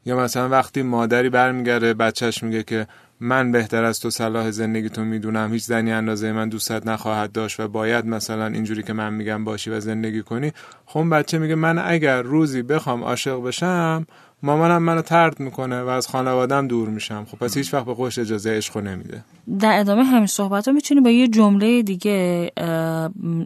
یا 0.05 0.17
مثلا 0.17 0.49
وقتی 0.49 0.81
مادری 0.81 1.29
برمیگرده 1.29 1.93
بچهش 1.93 2.43
میگه 2.43 2.63
که 2.63 2.87
من 3.19 3.51
بهتر 3.51 3.83
از 3.83 3.99
تو 3.99 4.09
صلاح 4.09 4.51
زندگی 4.51 4.89
تو 4.89 5.01
می‌دونم. 5.01 5.53
هیچ 5.53 5.63
زنی 5.63 5.91
اندازه 5.91 6.31
من 6.31 6.49
دوستت 6.49 6.87
نخواهد 6.87 7.31
داشت 7.31 7.59
و 7.59 7.67
باید 7.67 8.05
مثلا 8.05 8.47
اینجوری 8.47 8.83
که 8.83 8.93
من 8.93 9.13
میگم 9.13 9.43
باشی 9.43 9.69
و 9.69 9.79
زندگی 9.79 10.21
کنی. 10.21 10.51
خب 10.85 11.05
بچه 11.11 11.37
میگه 11.37 11.55
من 11.55 11.79
اگر 11.79 12.21
روزی 12.21 12.61
بخوام 12.61 13.03
عاشق 13.03 13.43
بشم 13.43 14.07
مامانم 14.43 14.83
منو 14.83 15.01
ترد 15.01 15.39
می‌کنه 15.39 15.81
و 15.81 15.87
از 15.87 16.07
خانوادم 16.07 16.67
دور 16.67 16.89
میشم. 16.89 17.25
خب 17.31 17.37
پس 17.37 17.57
هیچ 17.57 17.73
وقت 17.73 17.85
به 17.85 17.95
خوش 17.95 18.19
اجازه 18.19 18.49
عشق 18.49 18.77
نمیده. 18.77 19.23
در 19.59 19.79
ادامه 19.79 20.03
همین 20.03 20.27
صحبت 20.27 20.67
ها 20.67 20.73
می‌تونیم 20.73 21.03
با 21.03 21.09
یه 21.09 21.27
جمله 21.27 21.83
دیگه 21.83 22.51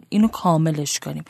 اینو 0.08 0.28
کاملش 0.28 0.98
کنیم. 0.98 1.24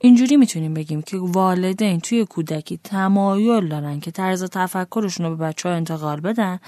اینجوری 0.00 0.36
می‌تونیم 0.36 0.74
بگیم 0.74 1.02
که 1.02 1.16
والدین 1.16 2.00
توی 2.00 2.24
کودکی 2.24 2.80
تمایل 2.84 3.68
دارن 3.68 4.00
که 4.00 4.10
طرز 4.10 4.44
تفکرشون 4.44 5.26
رو 5.26 5.36
به 5.36 5.44
بچه 5.44 5.68
ها 5.68 5.74
انتقال 5.74 6.20
بدن 6.20 6.58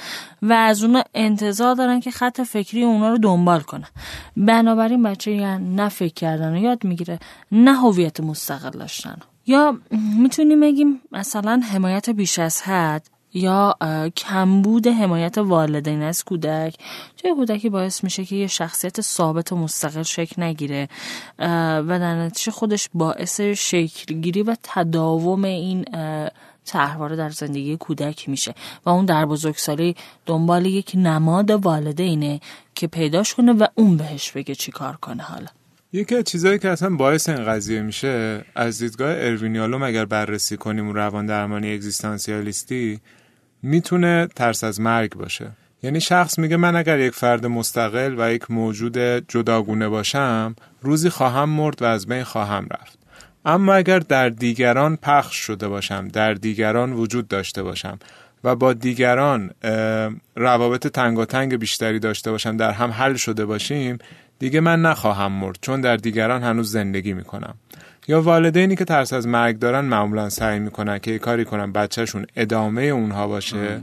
و 0.42 0.52
از 0.52 0.84
اونا 0.84 1.02
انتظار 1.14 1.74
دارن 1.74 2.00
که 2.00 2.10
خط 2.10 2.40
فکری 2.40 2.84
اونا 2.84 3.08
رو 3.08 3.18
دنبال 3.18 3.60
کنن. 3.60 3.88
بنابراین 4.36 5.02
بچه 5.02 5.30
یعنی 5.30 5.74
نه 5.74 5.88
فکر 5.88 6.14
کردن 6.14 6.54
و 6.54 6.56
یاد 6.56 6.84
می‌گیره 6.84 7.18
نه 7.52 7.74
هویت 7.74 8.20
مستقل 8.20 8.78
داشتن. 8.78 9.16
یا 9.46 9.78
می‌تونیم 10.18 10.60
بگیم 10.60 11.00
مثلا 11.12 11.62
حمایت 11.72 12.10
بیش 12.10 12.38
از 12.38 12.62
حد 12.62 13.19
یا 13.34 13.76
کمبود 14.16 14.86
حمایت 14.86 15.38
والدین 15.38 16.02
از 16.02 16.24
کودک. 16.24 16.74
توی 17.16 17.34
کودکی 17.34 17.70
باعث 17.70 18.04
میشه 18.04 18.24
که 18.24 18.36
یه 18.36 18.46
شخصیت 18.46 19.00
ثابت 19.00 19.52
و 19.52 19.56
مستقل 19.56 20.02
شکل 20.02 20.42
نگیره. 20.42 20.88
و 21.38 21.86
در 21.88 22.24
نتیجه 22.24 22.52
خودش 22.52 22.88
باعث 22.94 23.40
شکلگیری 23.40 24.42
و 24.42 24.56
تداوم 24.62 25.44
این 25.44 25.84
تحواره 26.66 27.16
در 27.16 27.30
زندگی 27.30 27.76
کودک 27.76 28.28
میشه. 28.28 28.54
و 28.86 28.90
اون 28.90 29.04
در 29.04 29.26
بزرگسالی 29.26 29.96
دنبال 30.26 30.66
یک 30.66 30.92
نماد 30.94 31.50
والدینه 31.50 32.40
که 32.74 32.86
پیداش 32.86 33.34
کنه 33.34 33.52
و 33.52 33.66
اون 33.74 33.96
بهش 33.96 34.30
بگه 34.32 34.54
چی 34.54 34.72
کار 34.72 34.96
کنه 34.96 35.22
حالا. 35.22 35.46
یکی 35.92 36.16
از 36.16 36.24
چیزهایی 36.24 36.58
که 36.58 36.68
اصلا 36.68 36.96
باعث 36.96 37.28
این 37.28 37.44
قضیه 37.44 37.82
میشه 37.82 38.44
از 38.54 38.78
دیدگاه 38.78 39.14
اروینیالوم 39.18 39.82
اگر 39.82 40.04
بررسی 40.04 40.56
کنیم 40.56 40.90
روان 40.90 41.26
درمانی 41.26 41.74
اگزیستانسیالیستی 41.74 43.00
می‌تونه 43.62 44.28
ترس 44.36 44.64
از 44.64 44.80
مرگ 44.80 45.14
باشه. 45.14 45.50
یعنی 45.82 46.00
شخص 46.00 46.38
میگه 46.38 46.56
من 46.56 46.76
اگر 46.76 46.98
یک 46.98 47.14
فرد 47.14 47.46
مستقل 47.46 48.14
و 48.18 48.32
یک 48.32 48.50
موجود 48.50 48.98
جداگونه 48.98 49.88
باشم 49.88 50.56
روزی 50.82 51.10
خواهم 51.10 51.48
مرد 51.48 51.82
و 51.82 51.84
از 51.84 52.06
بین 52.06 52.24
خواهم 52.24 52.66
رفت. 52.70 52.98
اما 53.44 53.74
اگر 53.74 53.98
در 53.98 54.28
دیگران 54.28 54.96
پخش 54.96 55.36
شده 55.36 55.68
باشم 55.68 56.08
در 56.08 56.34
دیگران 56.34 56.92
وجود 56.92 57.28
داشته 57.28 57.62
باشم 57.62 57.98
و 58.44 58.56
با 58.56 58.72
دیگران 58.72 59.50
روابط 60.36 60.86
تنگ 60.86 61.56
بیشتری 61.56 61.98
داشته 61.98 62.30
باشم 62.30 62.56
در 62.56 62.70
هم 62.70 62.90
حل 62.90 63.14
شده 63.14 63.44
باشیم 63.44 63.98
دیگه 64.38 64.60
من 64.60 64.82
نخواهم 64.82 65.32
مرد 65.32 65.58
چون 65.60 65.80
در 65.80 65.96
دیگران 65.96 66.42
هنوز 66.42 66.72
زندگی 66.72 67.12
می‌کنم. 67.12 67.54
یا 68.08 68.22
والدینی 68.22 68.76
که 68.76 68.84
ترس 68.84 69.12
از 69.12 69.26
مرگ 69.26 69.58
دارن 69.58 69.84
معمولا 69.84 70.28
سعی 70.28 70.58
می‌کنن 70.58 70.98
که 70.98 71.18
کاری 71.18 71.44
کنن 71.44 71.72
بچهشون 71.72 72.26
ادامه 72.36 72.82
اونها 72.82 73.28
باشه 73.28 73.82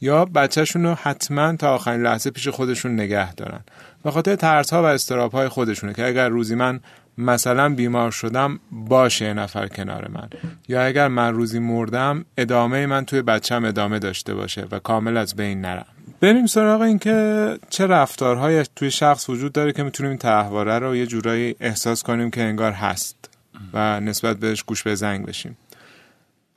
یا 0.00 0.24
بچهشون 0.24 0.82
رو 0.82 0.94
حتما 0.94 1.56
تا 1.56 1.74
آخرین 1.74 2.02
لحظه 2.02 2.30
پیش 2.30 2.48
خودشون 2.48 2.94
نگه 2.94 3.34
دارن. 3.34 3.60
به 4.04 4.10
خاطر 4.10 4.36
ترس 4.36 4.72
ها 4.72 4.82
و 4.82 4.86
استراب 4.86 5.32
های 5.32 5.48
خودشونه 5.48 5.94
که 5.94 6.06
اگر 6.06 6.28
روزی 6.28 6.54
من 6.54 6.80
مثلا 7.18 7.68
بیمار 7.68 8.10
شدم 8.10 8.60
باشه 8.72 9.34
نفر 9.34 9.68
کنار 9.68 10.08
من. 10.08 10.28
یا 10.68 10.84
اگر 10.84 11.08
من 11.08 11.34
روزی 11.34 11.58
مردم 11.58 12.24
ادامه 12.36 12.86
من 12.86 13.04
توی 13.04 13.22
بچم 13.22 13.64
ادامه 13.64 13.98
داشته 13.98 14.34
باشه 14.34 14.66
و 14.70 14.78
کامل 14.78 15.16
از 15.16 15.36
بین 15.36 15.60
نرم. 15.60 15.86
بریم 16.20 16.46
سراغ 16.46 16.80
این 16.80 16.98
که 16.98 17.58
چه 17.70 17.86
رفتارهایی 17.86 18.62
توی 18.76 18.90
شخص 18.90 19.28
وجود 19.28 19.52
داره 19.52 19.72
که 19.72 19.82
می‌تونیم 19.82 20.10
این 20.10 20.18
تحواره 20.18 20.78
رو 20.78 20.96
یه 20.96 21.06
جورایی 21.06 21.56
احساس 21.60 22.02
کنیم 22.02 22.30
که 22.30 22.42
انگار 22.42 22.72
هست. 22.72 23.27
و 23.72 24.00
نسبت 24.00 24.36
بهش 24.36 24.62
گوش 24.62 24.82
به 24.82 24.94
زنگ 24.94 25.26
بشیم. 25.26 25.56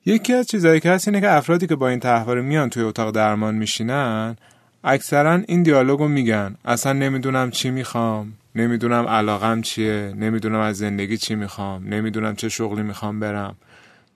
یکی 0.06 0.34
از 0.34 0.48
چیزایی 0.48 0.80
که 0.80 0.90
هست 0.90 1.08
اینه 1.08 1.22
که 1.22 1.32
افرادی 1.32 1.68
که 1.68 1.76
با 1.76 1.90
این 1.90 2.00
تحواره 2.00 2.42
میان 2.42 2.70
توی 2.70 2.84
اتاق 2.84 3.12
درمان 3.12 3.56
میشینن 3.56 4.36
اکثرا 4.84 5.42
این 5.48 5.64
دیالوگو 5.64 6.08
میگن. 6.08 6.56
اصلا 6.66 6.94
نمی‌دونم 6.94 7.52
چی 7.52 7.70
می‌خوام 7.70 8.34
نمی‌دونم 8.56 9.08
علاقم 9.08 9.62
چیه 9.62 10.14
نمی‌دونم 10.18 10.60
از 10.60 10.78
زندگی 10.78 11.18
چی 11.18 11.36
می‌خوام 11.36 11.94
نمی‌دونم 11.94 12.36
چه 12.36 12.50
شغلی 12.50 12.82
می‌خوام 12.82 13.20
برم. 13.20 13.56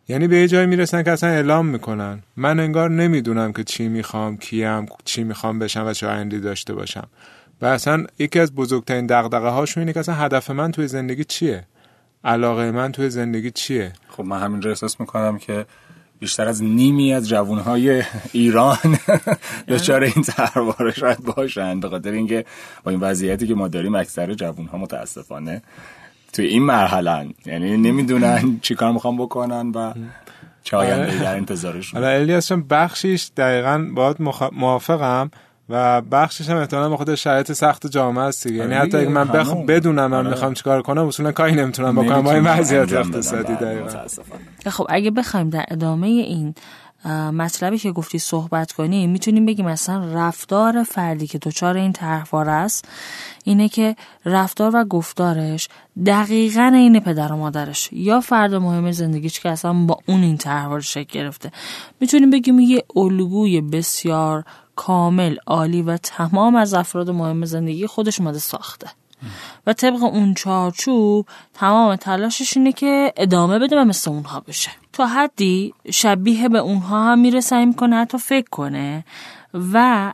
یعنی 0.07 0.27
به 0.27 0.37
یه 0.37 0.47
جایی 0.47 0.67
می‌رسن 0.67 1.03
که 1.03 1.11
اصلا 1.11 1.29
اعلام 1.29 1.65
می‌کنن. 1.65 2.19
من 2.37 2.59
انگار 2.59 2.89
نمی‌دونم 2.89 3.53
که 3.53 3.63
چی 3.63 3.87
می‌خوام 3.87 4.37
کیم 4.37 4.85
چی 5.05 5.23
می‌خوام 5.23 5.59
بشم 5.59 5.85
و 5.85 5.93
چه 5.93 6.07
آیندی 6.07 6.39
داشته 6.39 6.73
باشم. 6.73 7.07
و 7.61 7.65
اصلا 7.65 8.05
یکی 8.19 8.39
از 8.39 8.55
بزرگترین 8.55 9.05
دغدغه 9.05 9.49
هاشون 9.49 9.81
اینه 9.81 9.93
که 9.93 9.99
اصلا 9.99 10.15
هدف 10.15 10.51
من 10.51 10.71
توی 10.71 10.87
زندگی 10.87 11.23
چیه؟ 11.23 11.63
علاقه 12.25 12.71
من 12.71 12.91
توی 12.91 13.09
زندگی 13.09 13.51
چیه؟ 13.51 13.93
خب 14.09 14.23
من 14.23 14.39
همینجا 14.39 14.69
احساس 14.69 14.99
می‌کنم 14.99 15.37
که 15.37 15.65
بیشتر 16.19 16.47
از 16.47 16.63
نیمی 16.63 17.13
از 17.13 17.29
جوانهای 17.29 18.03
ایران 18.31 18.77
دچار 19.67 20.03
این 20.03 20.23
ترواره 20.23 20.91
شاید 20.91 21.19
باشن 21.19 21.79
به 21.79 21.89
خاطر 21.89 22.11
اینکه 22.11 22.45
با 22.83 22.91
این 22.91 22.99
وضعیتی 22.99 23.47
که 23.47 23.55
ما 23.55 23.67
داریم 23.67 23.95
اکثر 23.95 24.33
جوانها 24.33 24.77
متاسفانه 24.77 25.61
توی 26.33 26.45
این 26.45 26.63
مرحله 26.63 27.29
یعنی 27.45 27.77
نمی‌دونن 27.77 28.59
چیکار 28.61 28.91
می‌خوام 28.91 29.17
بکنن 29.17 29.69
و 29.69 29.93
چه 30.63 30.77
آینده 30.77 31.19
در 31.19 31.35
انتظارشون. 31.35 32.01
حالا 32.01 32.13
الیاس 32.13 32.51
بخشیش 32.51 33.31
دقیقا 33.37 33.89
باید 33.95 34.17
موافقم. 34.51 35.31
و 35.69 36.01
بخشش 36.01 36.49
هم 36.49 36.57
احتمالاً 36.57 36.89
به 36.89 36.97
خود 36.97 37.15
شرایط 37.15 37.51
سخت 37.51 37.87
جامعه 37.87 38.23
است 38.23 38.45
یعنی 38.45 38.61
آره 38.61 38.75
حتی 38.75 38.97
اگه 38.97 39.09
من 39.09 39.27
بخ... 39.27 39.53
بدونم 39.53 40.07
من 40.07 40.17
آره. 40.17 40.29
می‌خوام 40.29 40.53
چیکار 40.53 40.81
کنم 40.81 41.07
اصولا 41.07 41.31
کاری 41.31 41.55
نمی‌تونم 41.55 41.95
بکنم 41.95 42.21
با 42.21 42.33
این 42.33 42.43
وضعیت 42.43 42.93
اقتصادی 42.93 43.55
دقیقاً. 43.55 44.05
خب 44.69 44.85
اگه 44.89 45.11
بخوایم 45.11 45.49
در 45.49 45.65
ادامه 45.67 46.07
این 46.07 46.55
مطلبی 47.33 47.77
که 47.77 47.91
گفتی 47.91 48.19
صحبت 48.19 48.71
کنیم 48.71 49.09
می‌تونیم 49.09 49.45
بگیم 49.45 49.65
مثلا 49.65 50.13
رفتار 50.13 50.83
فردی 50.83 51.27
که 51.27 51.37
دچار 51.37 51.77
این 51.77 51.93
طرحواره 51.93 52.51
است 52.51 52.85
اینه 53.43 53.69
که 53.69 53.95
رفتار 54.25 54.71
و 54.75 54.83
گفتارش 54.83 55.69
دقیقا 56.05 56.71
این 56.73 56.99
پدر 56.99 57.33
و 57.33 57.35
مادرش. 57.35 57.89
یا 57.91 58.21
فرد 58.21 58.53
مهم 58.53 58.91
زندگیش 58.91 59.39
که 59.39 59.49
اصلا 59.49 59.73
با 59.73 59.99
اون 60.05 60.23
این 60.23 60.37
طرحواره 60.37 60.81
شکل 60.81 61.19
گرفته. 61.19 61.51
می‌تونیم 61.99 62.29
بگیم 62.29 62.59
یه 62.59 62.83
الگوی 62.95 63.61
بسیار 63.61 64.43
کامل 64.75 65.35
عالی 65.47 65.81
و 65.81 65.97
تمام 65.97 66.55
از 66.55 66.73
افراد 66.73 67.09
مهم 67.09 67.45
زندگی 67.45 67.87
خودش 67.87 68.19
اومده 68.19 68.39
ساخته. 68.39 68.87
و 69.67 69.73
طبق 69.73 70.03
اون 70.03 70.33
چارچوب 70.33 71.25
تمام 71.53 71.95
تلاشش 71.95 72.57
اینه 72.57 72.71
که 72.71 73.13
ادامه 73.17 73.59
بده 73.59 73.81
و 73.81 73.85
مثل 73.85 74.11
اونها 74.11 74.39
بشه. 74.39 74.71
تا 74.93 75.07
حدی 75.07 75.73
شبیه 75.91 76.49
به 76.49 76.57
اونها 76.57 77.11
هم 77.11 77.19
میره 77.19 77.39
سعی 77.41 77.65
می‌کنه 77.65 77.95
حتی 77.95 78.17
فکر 78.17 78.49
کنه 78.49 79.05
و 79.73 80.13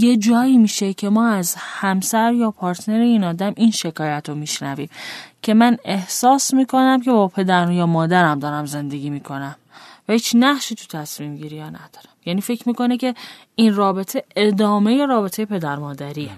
یه 0.00 0.16
جایی 0.16 0.58
میشه 0.58 0.92
که 0.92 1.08
ما 1.08 1.28
از 1.28 1.54
همسر 1.58 2.32
یا 2.32 2.50
پارتنر 2.50 3.00
این 3.00 3.24
آدم 3.24 3.52
این 3.56 3.70
شکایت 3.70 4.28
رو 4.28 4.34
میشنویم. 4.34 4.88
که 5.42 5.54
من 5.54 5.76
احساس 5.84 6.54
می‌کنم 6.54 7.00
که 7.00 7.10
با 7.10 7.28
پدر 7.28 7.70
یا 7.70 7.86
مادرم 7.86 8.38
دارم 8.38 8.66
زندگی 8.66 9.10
می‌کنم. 9.10 9.56
هیچ 10.12 10.32
نقشی 10.34 10.74
تو 10.74 10.98
تصمیم 10.98 11.36
گیری 11.36 11.58
ها 11.58 11.66
ندارم. 11.66 12.14
یعنی 12.26 12.40
فکر 12.40 12.68
می‌کنه 12.68 12.96
که 12.96 13.14
این 13.54 13.74
رابطه 13.74 14.24
ادامه 14.36 15.06
رابطه 15.06 15.44
پدر 15.44 15.76
مادریه. 15.76 16.30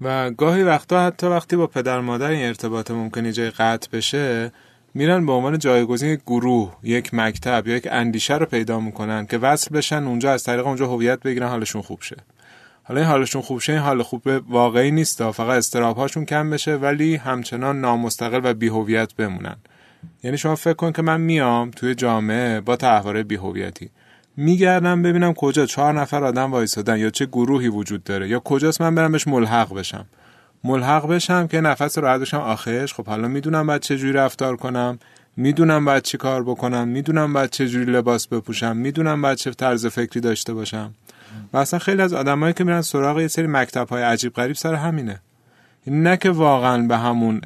و 0.00 0.30
گاهی 0.30 0.62
وقتا 0.62 1.06
حتی 1.06 1.26
وقتی 1.26 1.56
با 1.56 1.66
پدر 1.66 2.00
مادر 2.00 2.30
این 2.30 2.46
ارتباط 2.46 2.90
ممکنه 2.90 3.32
جای 3.32 3.50
قطع 3.50 3.90
بشه 3.92 4.52
میرن 4.94 5.26
به 5.26 5.32
عنوان 5.32 5.58
جایگزین 5.58 6.14
گروه 6.26 6.76
یک 6.82 7.14
مکتب 7.14 7.68
یا 7.68 7.76
یک 7.76 7.88
اندیشه 7.90 8.36
رو 8.36 8.46
پیدا 8.46 8.80
می‌کنن 8.80 9.26
که 9.26 9.38
وصل 9.38 9.76
بشن 9.76 10.04
اونجا 10.04 10.32
از 10.32 10.44
طریق 10.44 10.66
اونجا 10.66 10.86
هویت 10.86 11.20
بگیرن 11.20 11.48
حالشون 11.48 11.82
خوب 11.82 12.02
شه. 12.02 12.16
حالا 12.84 13.00
این 13.00 13.10
حالشون 13.10 13.42
خوب 13.42 13.58
شه 13.58 13.72
این 13.72 13.82
حال 13.82 14.02
خوب 14.02 14.22
واقعی 14.48 14.90
نیست. 14.90 15.30
فقط 15.30 15.56
استراب 15.56 15.96
هاشون 15.96 16.24
کم 16.24 16.50
بشه 16.50 16.76
ولی 16.76 17.16
همچنان 17.16 17.80
نامستقل 17.80 18.40
و 18.44 18.54
بیهویت 18.54 19.14
بمونن. 19.14 19.56
یعنی 20.22 20.38
شما 20.38 20.54
فکر 20.54 20.72
کن 20.72 20.92
که 20.92 21.02
من 21.02 21.20
میام 21.20 21.70
توی 21.70 21.94
جامعه 21.94 22.60
با 22.60 22.76
تحواره 22.76 23.22
بیهویتی. 23.22 23.90
میگردم 24.36 25.02
ببینم 25.02 25.34
کجا 25.34 25.66
چهار 25.66 26.00
نفر 26.00 26.24
آدم 26.24 26.50
وایسادن 26.50 26.98
یا 26.98 27.10
چه 27.10 27.26
گروهی 27.26 27.68
وجود 27.68 28.04
داره 28.04 28.28
یا 28.28 28.40
کجاست 28.40 28.80
من 28.80 28.94
برم 28.94 29.12
بهش 29.12 29.28
ملحق 29.28 29.74
بشم. 29.74 30.06
ملحق 30.64 31.06
بشم 31.08 31.46
که 31.46 31.60
نفس 31.60 31.98
راحت 31.98 32.20
بشم 32.20 32.36
آخرش 32.36 32.94
خب 32.94 33.06
حالا 33.06 33.28
می‌دونم 33.28 33.66
باید 33.66 33.80
چه 33.80 33.96
جوری 33.96 34.12
رفتار 34.12 34.56
کنم 34.56 34.98
می‌دونم 35.36 35.84
باید 35.84 36.02
چی 36.02 36.16
کار 36.18 36.42
بکنم 36.42 36.88
می‌دونم 36.88 37.32
باید 37.32 37.50
چه 37.50 37.68
جوری 37.68 37.92
لباس 37.92 38.26
بپوشم 38.26 38.76
می‌دونم 38.76 39.22
باید 39.22 39.38
چه 39.38 39.50
طرز 39.50 39.86
فکری 39.86 40.20
داشته 40.20 40.54
باشم. 40.54 40.94
و 41.52 41.56
اصلا 41.56 41.78
خیلی 41.78 42.02
از 42.02 42.12
آدمایی 42.12 42.54
که 42.54 42.64
میرن 42.64 42.82
سراغ 42.82 43.20
یه 43.20 43.28
سری 43.28 43.46
مکتب 43.46 43.88
های 43.88 44.02
عجیب 44.02 44.32
غریب 44.32 44.56
سر 44.56 44.74
همینه. 44.74 45.20
نه 45.86 46.16
که 46.16 46.30
واقعا 46.30 46.86
به 46.86 46.98
همون 46.98 47.40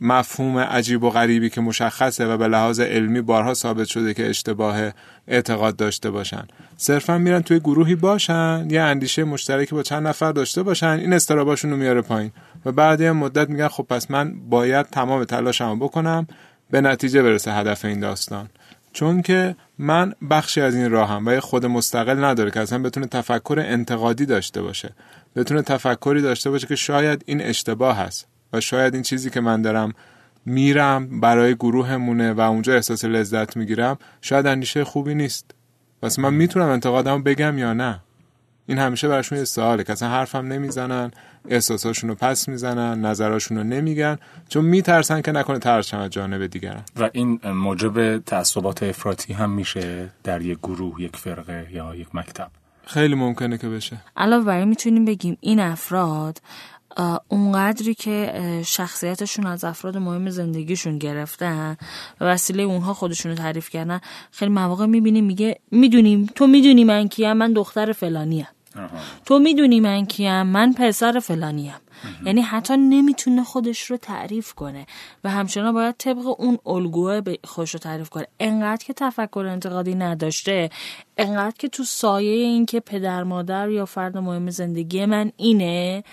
مفهوم 0.00 0.58
عجیب 0.58 1.02
و 1.02 1.10
غریبی 1.10 1.50
که 1.50 1.60
مشخصه 1.60 2.26
و 2.26 2.36
به 2.36 2.48
لحاظ 2.48 2.80
علمی 2.80 3.20
بارها 3.20 3.54
ثابت 3.54 3.86
شده 3.86 4.14
که 4.14 4.30
اشتباه 4.30 4.90
اعتقاد 5.28 5.76
داشته 5.76 6.10
باشن. 6.10 6.42
صرفا 6.76 7.18
میرن 7.18 7.42
توی 7.42 7.60
گروهی 7.60 7.94
باشن 7.94 8.66
یه 8.70 8.80
اندیشه 8.80 9.24
مشترکی 9.24 9.74
با 9.74 9.82
چند 9.82 10.06
نفر 10.06 10.32
داشته 10.32 10.62
باشن 10.62 10.86
این 10.86 11.12
استراباشون 11.12 11.70
رو 11.70 11.76
میاره 11.76 12.02
پایین. 12.02 12.30
و 12.64 12.72
بعد 12.72 13.00
یه 13.00 13.12
مدت 13.12 13.50
میگن 13.50 13.68
خب 13.68 13.86
پس 13.90 14.10
من 14.10 14.34
باید 14.50 14.86
تمام 14.86 15.24
تلاشمو 15.24 15.76
بکنم 15.76 16.26
به 16.70 16.80
نتیجه 16.80 17.22
برسه 17.22 17.52
هدف 17.52 17.84
این 17.84 18.00
داستان. 18.00 18.48
چون 18.92 19.22
که 19.22 19.56
من 19.78 20.14
بخشی 20.30 20.60
از 20.60 20.74
این 20.74 20.90
راهم 20.90 21.26
و 21.26 21.32
یه 21.32 21.40
خود 21.40 21.66
مستقل 21.66 22.24
نداره 22.24 22.50
که 22.50 22.60
اصلا 22.60 22.78
بتونه 22.78 23.06
تفکر 23.06 23.64
انتقادی 23.66 24.26
داشته 24.26 24.62
باشه. 24.62 24.90
بتونه 25.36 25.62
تفکری 25.62 26.22
داشته 26.22 26.50
باشه 26.50 26.66
که 26.66 26.76
شاید 26.76 27.22
این 27.26 27.42
اشتباه 27.42 27.96
هست 27.96 28.26
و 28.52 28.60
شاید 28.60 28.94
این 28.94 29.02
چیزی 29.02 29.30
که 29.30 29.40
من 29.40 29.62
دارم 29.62 29.92
میرم 30.46 31.20
برای 31.20 31.54
گروهمونه 31.54 32.32
و 32.32 32.40
اونجا 32.40 32.74
احساس 32.74 33.04
لذت 33.04 33.56
می‌گیرم 33.56 33.98
شاید 34.20 34.46
اندیشه 34.46 34.84
خوبی 34.84 35.14
نیست. 35.14 35.50
پس 36.02 36.18
من 36.18 36.34
می‌تونم 36.34 36.68
انتقادمو 36.68 37.22
بگم 37.22 37.58
یا 37.58 37.72
نه؟ 37.72 38.00
این 38.66 38.78
همیشه 38.78 39.08
براشون 39.08 39.38
یه 39.38 39.44
سواله 39.44 39.84
که 39.84 39.92
اصلا 39.92 40.08
حرفم 40.08 40.46
نمی‌زنن 40.46 41.10
احساساشون 41.48 42.10
رو 42.10 42.16
پس 42.16 42.48
می‌زنن 42.48 43.06
نظراشون 43.06 43.56
رو 43.56 43.64
نمیگن 43.64 44.18
چون 44.48 44.64
میترسن 44.64 45.20
که 45.20 45.32
نکنه 45.32 45.58
ترس 45.58 45.94
از 45.94 46.10
جانب 46.10 46.46
دیگرن 46.46 46.82
و 46.96 47.10
این 47.12 47.40
موجب 47.44 48.18
تعصبات 48.18 48.82
افراطی 48.82 49.32
هم 49.32 49.50
میشه 49.50 50.08
در 50.24 50.42
یک 50.42 50.58
گروه 50.58 51.02
یک 51.02 51.16
فرقه 51.16 51.68
یا 51.72 51.94
یک 51.94 52.14
مکتب. 52.14 52.50
خیلی 52.86 53.14
ممکنه 53.14 53.58
که 53.58 53.68
بشه. 53.68 53.96
علاوه 54.16 54.44
بر 54.44 54.64
می‌تونیم 54.64 55.04
بگیم 55.04 55.36
این 55.40 55.60
افراد 55.60 56.38
اونقدری 57.28 57.94
که 57.94 58.32
شخصیتشون 58.66 59.46
از 59.46 59.64
افراد 59.64 59.96
مهم 59.96 60.30
زندگیشون 60.30 60.98
گرفتن 60.98 61.76
و 62.20 62.24
وسیله 62.24 62.62
اونها 62.62 62.94
خودشون 62.94 63.32
رو 63.32 63.38
تعریف 63.38 63.70
کردن 63.70 64.00
خیلی 64.30 64.50
مواقع 64.50 64.86
می‌بینیم 64.86 65.24
میگه 65.24 65.60
می‌دونیم 65.70 66.26
تو 66.34 66.46
می‌دونی 66.46 66.84
من 66.84 67.08
کیم 67.08 67.32
من 67.32 67.52
دختر 67.52 67.92
فلانیم. 67.92 68.46
تو 69.24 69.38
می‌دونی 69.38 69.80
من 69.80 70.06
کیم؟ 70.06 70.42
من 70.42 70.72
پسر 70.72 71.18
فلانیم. 71.18 71.74
یعنی 72.24 72.40
حتی 72.40 72.76
نمی‌تونه 72.76 73.44
خودش 73.44 73.82
رو 73.82 73.96
تعریف 73.96 74.52
کنه. 74.52 74.86
و 75.24 75.30
همچنان 75.30 75.74
باید 75.74 75.94
طبق 75.98 76.40
اون 76.40 76.58
الگوه 76.66 77.20
خودش 77.44 77.74
رو 77.74 77.80
تعریف 77.80 78.08
کنه. 78.08 78.26
انقدر 78.40 78.84
که 78.84 78.92
تفکر 78.92 79.46
انتقادی 79.50 79.94
نداشته 79.94 80.70
انقدر 81.18 81.54
که 81.58 81.68
تو 81.68 81.84
سایه 81.84 82.32
این 82.32 82.66
که 82.66 82.80
پدر 82.80 83.22
مادر 83.22 83.70
یا 83.70 83.86
فرد 83.86 84.18
مهم 84.18 84.50
زندگی 84.50 85.06
من 85.06 85.32
اینه 85.36 86.04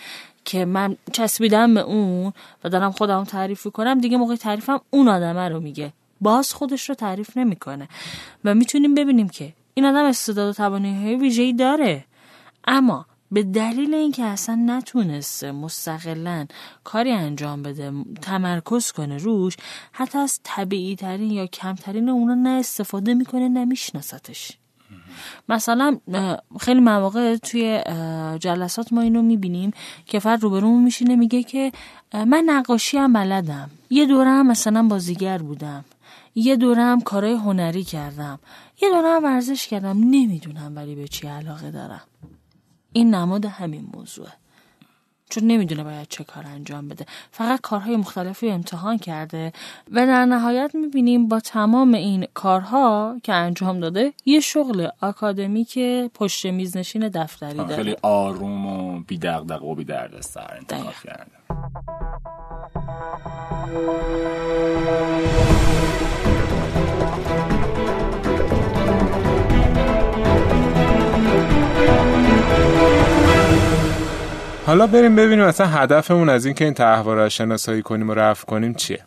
که 0.46 0.66
من 0.66 0.96
چسبیدم 1.12 1.74
به 1.74 1.82
اون 1.82 2.34
و 2.64 2.70
دارم 2.70 2.92
خودم 2.92 3.24
تعریف 3.24 3.68
کنم 3.68 4.02
دیگه 4.02 4.18
موقع 4.18 4.36
تعریفم 4.36 4.82
اون 4.90 5.08
آدمه 5.08 5.50
رو 5.50 5.60
میگه. 5.60 5.94
باز 6.22 6.54
خودش 6.54 6.90
رو 6.90 6.96
تعریف 6.96 7.38
نمی‌کنه. 7.38 7.88
و 8.46 8.56
می‌تونیم 8.56 8.96
ببینیم 8.96 9.30
که 9.30 9.54
این 9.74 9.86
آدم 9.86 10.06
استعداد 10.06 10.50
و 10.50 10.54
توانایی 10.54 11.16
ویژه‌ای 11.16 11.54
داره. 11.54 12.06
اما 12.68 13.06
به 13.32 13.44
دلیل 13.44 13.94
اینکه 13.94 14.24
اصلا 14.24 14.56
نتونسته 14.56 15.52
مستقلا 15.52 16.46
کاری 16.84 17.12
انجام 17.12 17.64
بده 17.64 17.92
تمرکز 18.22 18.92
کنه 18.92 19.18
روش 19.18 19.58
حتی 19.92 20.18
از 20.18 20.40
طبیعی 20.44 20.96
ترین 20.96 21.32
یا 21.32 21.46
کمترین 21.46 22.10
اونا 22.10 22.34
نه 22.34 22.50
استفاده 22.50 23.14
می‌کنه 23.14 23.50
نمیشناستش 23.50 24.58
مثلا 25.50 25.98
خیلی 26.60 26.80
مواقع 26.80 27.36
توی 27.36 27.84
جلسات 28.40 28.94
ما 28.94 29.02
اینو 29.02 29.22
می‌بینیم 29.22 29.72
که 30.06 30.20
فرد 30.20 30.44
روبرومون 30.44 30.84
میشینه 30.84 31.16
میگه 31.16 31.44
که 31.44 31.72
من 32.14 32.44
نقاشی 32.46 32.98
هم 32.98 33.14
بلدم. 33.14 33.70
یه 33.90 34.06
دوره 34.06 34.30
هم 34.30 34.48
مثلا 34.48 34.84
بازیگر 34.84 35.38
بودم. 35.38 35.86
یه 36.36 36.56
دوره 36.56 36.84
هم 36.84 37.02
کارهای 37.02 37.34
هنری 37.34 37.84
کردم. 37.84 38.40
یه 38.82 38.90
دوره 38.90 39.08
هم 39.08 39.24
ورزش 39.24 39.68
کردم. 39.68 39.98
نمی‌دونم 39.98 40.74
ولی 40.76 40.96
به 40.96 41.08
چی 41.08 41.28
علاقه 41.28 41.72
دارم. 41.72 42.02
این 42.94 43.16
نماد 43.16 43.46
همین 43.46 43.88
موضوعه. 43.94 44.32
چون 45.30 45.44
نمی‌دونه 45.44 45.84
باید 45.84 46.08
چه 46.08 46.24
کار 46.24 46.44
انجام 46.48 46.88
بده. 46.88 47.06
فقط 47.32 47.62
کارهای 47.62 47.98
مختلفی 47.98 48.50
امتحان 48.50 48.98
کرده 48.98 49.54
و 49.92 50.06
در 50.08 50.26
نهایت 50.26 50.72
می‌بینیم 50.74 51.28
با 51.28 51.40
تمام 51.40 51.94
این 51.94 52.28
کارها 52.34 53.16
که 53.24 53.34
انجام 53.34 53.80
داده 53.80 54.14
یه 54.26 54.40
شغل 54.40 54.88
آکادمیک 55.02 55.80
پشت 56.14 56.46
میزنشین 56.46 57.08
دفتری 57.08 57.58
داره. 57.58 57.76
خیلی 57.76 57.96
آروم 58.02 58.66
و 58.66 59.00
بی 59.08 59.18
دغدغه 59.18 59.66
و 59.66 59.76
بی 59.76 59.84
دردسر 59.84 60.58
انتخاب 60.60 60.94
کرده 61.04 61.32
حالا 74.68 74.88
بریم 74.88 75.16
ببینیم 75.16 75.46
اصلا 75.46 75.68
هدفمون 75.68 76.30
از 76.30 76.46
این 76.46 76.56
که 76.56 76.66
این 76.66 76.74
تحوار 76.74 77.24
رو 77.24 77.30
شناسایی 77.30 77.82
کنیم 77.82 78.10
و 78.10 78.14
رفع 78.14 78.46
کنیم 78.46 78.74
چیه. 78.74 79.00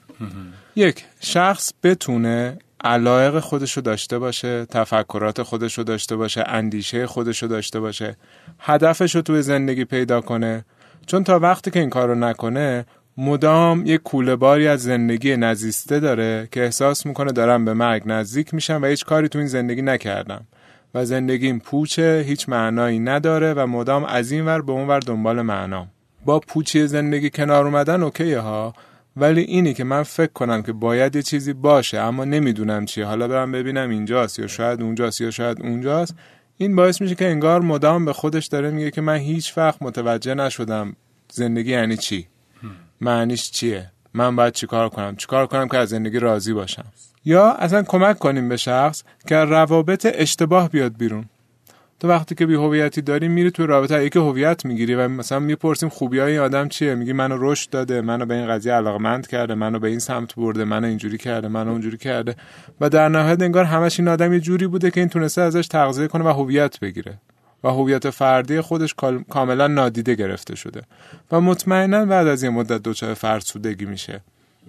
یک 0.77 1.05
شخص 1.21 1.73
بتونه 1.83 2.59
علایق 2.85 3.39
خودش 3.39 3.73
رو 3.73 3.83
داشته 3.83 4.19
باشه 4.19 4.65
تفکرات 4.65 5.43
خودش 5.43 5.79
رو 5.79 5.85
داشته 5.85 6.17
باشه 6.17 6.45
اندیشه 6.47 7.07
خودش 7.07 7.43
رو 7.43 7.49
داشته 7.49 7.81
باشه 7.81 8.17
هدفش 8.59 9.15
رو 9.15 9.23
توی 9.23 9.43
زندگی 9.43 9.85
پیدا 9.85 10.21
کنه. 10.21 10.65
چون 11.07 11.25
تا 11.25 11.39
وقتی 11.39 11.71
که 11.71 11.81
این 11.81 11.91
کار 11.91 12.09
رو 12.09 12.15
نکنه 12.15 12.87
مدام 13.17 13.83
یک 13.87 14.03
کوله 14.03 14.37
باری 14.37 14.69
از 14.69 14.83
زندگی 14.83 15.37
نزیسته 15.37 16.01
داره 16.01 16.49
که 16.53 16.63
احساس 16.63 17.07
می‌کنه 17.07 17.33
دارم 17.33 17.65
به 17.65 17.75
مرگ 17.75 18.03
نزدیک 18.07 18.55
میشم 18.55 18.83
و 18.83 18.87
هیچ 18.87 19.05
کاری 19.05 19.29
تو 19.29 19.39
این 19.39 19.49
زندگی 19.49 19.83
نکردم. 19.83 20.47
و 20.95 21.05
زندگیم 21.05 21.59
پوچه 21.59 22.25
هیچ 22.27 22.49
معنایی 22.49 22.99
نداره 22.99 23.55
و 23.55 23.67
مدام 23.67 24.05
از 24.05 24.33
این 24.33 24.47
ور 24.47 24.63
به 24.63 24.73
اون 24.73 24.89
ور 24.89 25.01
دنبال 25.01 25.43
معنام 25.43 25.89
با 26.25 26.41
پوچی 26.41 26.87
زندگی 26.87 27.31
کنار 27.31 27.65
اومدن 27.65 28.03
اوکیه 28.03 28.39
ها 28.39 28.75
ولی 29.17 29.41
اینی 29.41 29.75
که 29.75 29.85
من 29.85 30.03
فکر 30.03 30.33
کنم 30.33 30.63
که 30.63 30.73
باید 30.73 31.17
یه 31.17 31.23
چیزی 31.23 31.53
باشه 31.53 31.99
اما 31.99 32.25
نمی‌دونم 32.25 32.85
چیه. 32.85 33.05
حالا 33.05 33.29
برم 33.29 33.53
ببینم 33.53 33.91
اینجاست 33.91 34.39
یا 34.39 34.47
شاید 34.47 34.83
اونجاست 34.83 35.21
یا 35.21 35.31
شاید 35.31 35.63
اونجاست. 35.63 36.15
این 36.57 36.77
باعث 36.77 37.01
میشه 37.01 37.15
که 37.15 37.27
انگار 37.27 37.61
مدام 37.61 38.05
به 38.05 38.13
خودش 38.13 38.47
داره 38.47 38.71
میگه 38.71 38.91
که 38.91 39.01
من 39.01 39.17
هیچ 39.17 39.59
وقت 39.59 39.83
متوجه 39.83 40.35
نشدم 40.35 40.97
زندگی 41.33 41.71
یعنی 41.71 41.97
چی. 41.97 42.27
معنیش 43.01 43.51
چیه؟ 43.51 43.91
من 44.15 44.37
باید 44.37 44.53
چیکار 44.53 44.89
کنم؟ 44.89 45.17
چیکار 45.17 45.47
کنم 45.47 45.69
که 45.69 45.79
از 45.79 45.89
زندگی 45.89 46.19
راضی 46.19 46.53
باشم؟ 46.53 46.85
یا 47.25 47.53
اصلا 47.53 47.83
کمک 47.83 48.19
کنیم 48.19 48.49
به 48.49 48.57
شخص 48.57 49.03
که 49.27 49.37
روابط 49.37 50.07
اشتباه 50.15 50.69
بیاد 50.69 50.97
بیرون. 50.97 51.25
تو 52.01 52.09
وقتی 52.09 52.35
که 52.35 52.47
بی 52.47 52.55
هویتی 52.55 53.03
داری 53.03 53.29
میری 53.29 53.51
تو 53.51 53.67
رابطه 53.67 54.05
یکی 54.05 54.19
هویت 54.19 54.65
می‌گیری 54.65 54.95
و 54.95 55.09
مثلا 55.09 55.39
می‌پرسیم 55.39 55.89
خوبی 55.89 56.19
های 56.19 56.39
آدم 56.39 56.69
چیه؟ 56.69 56.95
میگی 56.95 57.13
منو 57.13 57.37
رشد 57.41 57.71
داده 57.71 58.01
منو 58.01 58.27
به 58.27 58.35
این 58.35 58.49
قضیه 58.49 58.73
علاقمند 58.73 59.27
کرده 59.27 59.55
منو 59.55 59.79
به 59.79 59.89
این 59.89 59.99
سمت 59.99 60.35
برده 60.35 60.65
منو 60.65 60.87
اینجوری 60.87 61.19
کرده 61.19 61.49
منو 61.49 61.71
اونجوری 61.71 61.97
کرده. 61.97 62.37
و 62.81 62.89
در 62.89 63.09
نهایت 63.09 63.43
انگار 63.43 63.65
همش 63.65 64.01
این 64.01 64.09
آدم 64.09 64.33
یه 64.33 64.41
جوری 64.41 64.67
بوده 64.67 64.91
که 64.91 65.01
این 65.01 65.09
تونسته 65.09 65.43
ازش 65.43 65.67
تغذیه 65.69 66.09
کنه 66.09 66.25
و 66.25 66.29
هویت 66.29 66.81
بگیره. 66.81 67.19
و 67.65 67.69
هویت 67.69 68.11
فردی 68.11 68.61
خودش 68.61 68.95
کاملا 69.31 69.67
نادیده 69.67 70.15
گرفته 70.15 70.57
شده. 70.57 70.83
و 71.33 71.41
مطمئنا 71.41 72.05
بعد 72.05 72.27
از 72.27 72.43
یه 72.43 72.51
مدت 72.51 72.83
دچار 72.83 73.15
فرسودگی 73.15 73.85
میشه. 73.85 74.21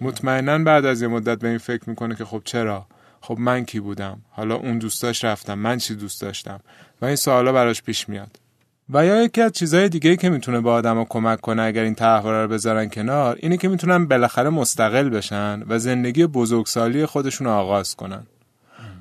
مطمئنا 0.01 0.63
بعد 0.63 0.85
از 0.85 1.01
یه 1.01 1.07
مدت 1.07 1.39
به 1.39 1.47
این 1.47 1.57
فکر 1.57 1.89
می‌کنه 1.89 2.15
که 2.15 2.25
خب 2.25 2.41
چرا؟ 2.45 2.85
خب 3.21 3.37
من 3.39 3.65
کی 3.65 3.79
بودم؟ 3.79 4.21
حالا 4.29 4.55
اون 4.55 4.77
دوستاش 4.77 5.23
رفتم 5.23 5.53
من 5.53 5.77
چی 5.77 5.95
دوست 5.95 6.21
داشتم؟ 6.21 6.59
و 7.01 7.05
این 7.05 7.15
سوالا 7.15 7.51
براش 7.51 7.81
پیش 7.81 8.09
میاد. 8.09 8.39
و 8.89 9.05
یا 9.05 9.23
یکی 9.23 9.41
از 9.41 9.51
چیزهای 9.51 9.89
دیگه 9.89 10.15
که 10.15 10.29
می‌تونه 10.29 10.61
به 10.61 10.69
آدم 10.69 11.03
کمک 11.03 11.41
کنه 11.41 11.61
اگر 11.61 11.83
این 11.83 11.95
تحواره 11.95 12.41
رو 12.41 12.47
بذارن 12.47 12.89
کنار 12.89 13.37
اینه 13.39 13.57
که 13.57 13.67
می‌تونن 13.67 14.05
بالاخره 14.05 14.49
مستقل 14.49 15.09
بشن 15.09 15.63
و 15.67 15.79
زندگی 15.79 16.25
بزرگسالی 16.25 17.05
خودشون 17.05 17.47
رو 17.47 17.53
آغاز 17.53 17.95
کنن. 17.95 18.23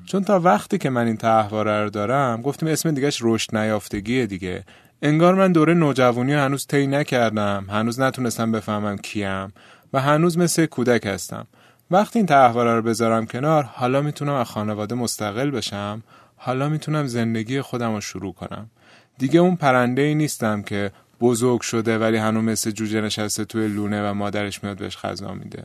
چون 0.05 0.23
تا 0.23 0.39
وقتی 0.39 0.77
که 0.77 0.89
من 0.89 1.05
این 1.05 1.17
تحواره 1.17 1.83
رو 1.83 1.89
دارم 1.89 2.41
گفتیم 2.41 2.69
اسم 2.69 2.91
دیگهش 2.91 3.19
رشد 3.21 3.57
نیافتگیه 3.57 4.25
دیگه. 4.25 4.63
انگار 5.01 5.35
من 5.35 5.51
دوره 5.51 5.73
نوجوانی 5.73 6.33
هنوز 6.33 6.67
طی 6.67 6.87
نکردم 6.87 7.65
هنوز 7.69 7.99
نتونستم 7.99 8.51
بفهمم 8.51 8.97
کیم. 8.97 9.53
و 9.93 10.01
هنوز 10.01 10.37
مثل 10.37 10.65
کودک 10.65 11.05
هستم. 11.05 11.47
وقتی 11.91 12.19
این 12.19 12.25
تحواره 12.25 12.75
رو 12.75 12.81
بذارم 12.81 13.25
کنار 13.25 13.63
حالا 13.63 14.01
می‌تونم 14.01 14.33
از 14.33 14.47
خانواده 14.47 14.95
مستقل 14.95 15.51
بشم. 15.51 16.03
حالا 16.37 16.69
می‌تونم 16.69 17.07
زندگی 17.07 17.61
خودم 17.61 17.93
رو 17.93 18.01
شروع 18.01 18.33
کنم. 18.33 18.69
دیگه 19.17 19.39
اون 19.39 19.55
پرنده 19.55 20.01
ای 20.01 20.15
نیستم 20.15 20.61
که 20.61 20.91
بزرگ 21.21 21.61
شده 21.61 21.97
ولی 21.97 22.17
هنوز 22.17 22.43
مثل 22.43 22.71
جوجه 22.71 23.01
نشسته 23.01 23.45
توی 23.45 23.67
لونه 23.67 24.09
و 24.09 24.13
مادرش 24.13 24.63
میاد 24.63 24.77
بهش 24.77 24.97
غذا 24.97 25.33
میده. 25.33 25.63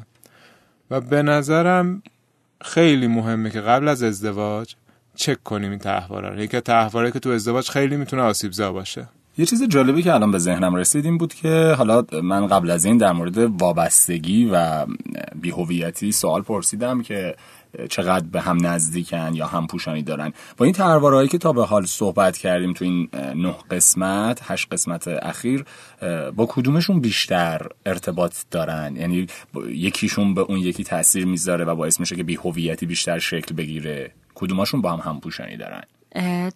و 0.91 1.01
به 1.01 1.23
نظرم 1.23 2.03
خیلی 2.61 3.07
مهمه 3.07 3.51
که 3.51 3.61
قبل 3.61 3.89
از 3.89 4.03
ازدواج 4.03 4.75
چک 5.15 5.43
کنیم 5.43 5.71
این 5.71 5.79
تحواره 5.79 6.29
رو. 6.29 6.41
یکی 6.41 6.61
تحواره 6.61 7.11
که 7.11 7.19
تو 7.19 7.31
ازدواج 7.31 7.71
خیلی 7.71 7.97
می‌تونه 7.97 8.23
آسیبزا 8.23 8.73
باشه. 8.73 9.09
یه 9.39 9.47
چیز 9.47 9.63
جالبی 9.63 10.03
که 10.03 10.15
الان 10.15 10.31
به 10.31 10.39
ذهنم 10.39 10.75
رسید 10.75 11.05
این 11.05 11.19
بود 11.19 11.35
که 11.35 11.75
حالا 11.79 12.05
من 12.23 12.47
قبل 12.47 12.71
از 12.71 12.85
این 12.85 12.97
در 12.97 13.13
مورد 13.13 13.39
وابستگی 13.39 14.49
و 14.53 14.87
بیهویتی 15.35 16.13
سوال 16.13 16.43
پرسیدم 16.43 17.03
که 17.03 17.37
چقدر 17.91 18.27
به 18.27 18.41
هم 18.41 18.67
نزدیکن 18.67 19.35
یا 19.35 19.47
هم 19.47 19.67
پوشانی 19.67 20.03
دارن. 20.03 20.33
با 20.57 20.65
این 20.65 20.75
تروارهایی 20.75 21.29
که 21.29 21.39
تا 21.39 21.53
به 21.53 21.65
حال 21.65 21.87
صحبت 21.87 22.39
کردیم 22.39 22.73
تو 22.73 22.85
این 22.85 23.09
نه 23.35 23.55
قسمت 23.71 24.41
هشت 24.43 24.69
قسمت 24.73 25.09
اخیر 25.09 25.65
با 26.37 26.47
کدومشون 26.47 27.01
بیشتر 27.01 27.67
ارتباط 27.87 28.37
دارن؟ 28.51 28.97
یعنی 28.97 29.27
یکیشون 29.69 30.35
به 30.35 30.41
اون 30.41 30.59
یکی 30.59 30.85
تاثیر 30.85 31.27
می‌ذاره 31.27 31.65
و 31.65 31.75
باعث 31.75 32.01
میشه 32.01 32.17
که 32.17 32.23
بیهویتی 32.23 32.87
بیشتر 32.87 33.19
شکل 33.19 33.55
بگیره. 33.55 34.13
کدوماشون 34.35 34.81
با 34.81 34.93
هم 34.93 35.11
هم 35.11 35.21
پوشانی 35.21 35.57
دارن؟ 35.57 35.83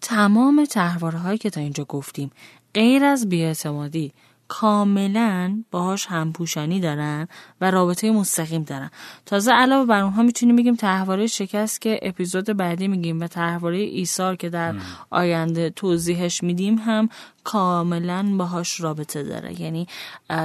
تمام 0.00 0.64
تحوارهایی 0.64 1.38
که 1.38 1.50
تا 1.50 1.60
اینجا 1.60 1.84
گفتیم. 1.84 2.30
غیر 2.74 3.04
از 3.04 3.28
بیاعتمادی. 3.28 4.12
کاملا 4.52 5.62
باهاش 5.70 6.06
همپوشانی 6.06 6.80
دارن 6.80 7.28
و 7.60 7.70
رابطه 7.70 8.10
مستقیم 8.10 8.62
دارن. 8.62 8.90
تازه 9.26 9.52
علاوه 9.52 9.86
بر 9.86 10.00
اونها 10.00 10.22
می‌تونیم 10.22 10.56
بگیم 10.56 10.74
تحواره 10.74 11.26
شکست 11.26 11.80
که 11.80 12.00
اپیزود 12.02 12.44
بعدی 12.44 12.88
میگیم 12.88 13.20
و 13.20 13.26
تحواره 13.26 13.78
ایثار 13.78 14.36
که 14.36 14.48
در 14.48 14.74
آینده 15.10 15.70
توضیحش 15.70 16.42
میدیم 16.42 16.78
هم 16.78 17.08
کاملا 17.44 18.34
باهاش 18.38 18.80
رابطه 18.80 19.22
داره. 19.22 19.60
یعنی 19.60 19.86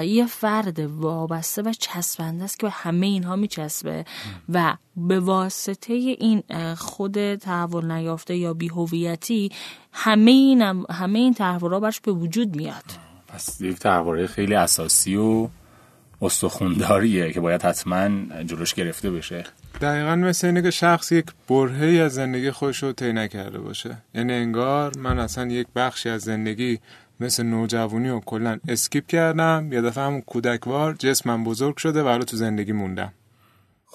یه 0.03 0.25
فرد 0.25 0.79
وابسته 0.79 1.61
و 1.61 1.73
چسبنده 1.73 2.43
است 2.43 2.59
که 2.59 2.65
به 2.65 2.71
همه 2.71 3.05
اینها 3.05 3.35
میچسبه 3.35 4.05
و 4.49 4.77
به 4.97 5.19
واسطه 5.19 5.93
این 5.93 6.43
خود 6.75 7.35
تحول 7.35 7.91
نیافته 7.91 8.35
یا 8.35 8.53
بیهویتی 8.53 9.51
همه 9.91 10.31
این 10.31 10.61
همه 10.91 11.19
این 11.19 11.33
تحولات 11.33 11.81
برش 11.81 12.01
به 12.01 12.11
وجود 12.11 12.55
میاد. 12.55 13.04
پس 13.35 13.61
یک 13.61 13.79
تحواره 13.79 14.27
خیلی 14.27 14.55
اساسی 14.55 15.15
و 15.15 15.47
استخونداریه 16.21 17.31
که 17.31 17.39
باید 17.39 17.61
حتما 17.61 18.09
جلوش 18.43 18.73
گرفته 18.73 19.11
بشه. 19.11 19.43
دقیقا 19.81 20.15
مثل 20.15 20.47
اینه 20.47 20.61
که 20.61 20.71
شخص 20.71 21.11
یک 21.11 21.25
برهی 21.49 22.01
از 22.01 22.13
زندگی 22.13 22.51
خودش 22.51 22.83
رو 22.83 22.91
طی 22.91 23.13
نکرده 23.13 23.59
باشه. 23.59 23.97
یعنی 24.13 24.33
انگار 24.33 24.97
من 24.97 25.19
اصلا 25.19 25.47
یک 25.47 25.67
بخشی 25.75 26.09
از 26.09 26.21
زندگی 26.21 26.79
مثل 27.19 27.43
نوجوانی 27.43 28.09
و 28.09 28.19
کلا 28.19 28.59
اسکیپ 28.67 29.07
کردم. 29.07 29.69
یه 29.71 29.81
دفعه 29.81 30.03
همون 30.03 30.21
کودکوار 30.21 30.93
جسمم 30.93 31.43
بزرگ 31.43 31.77
شده 31.77 32.03
و 32.03 32.07
حالا 32.07 32.23
تو 32.23 32.37
زندگی 32.37 32.71
موندم. 32.71 33.13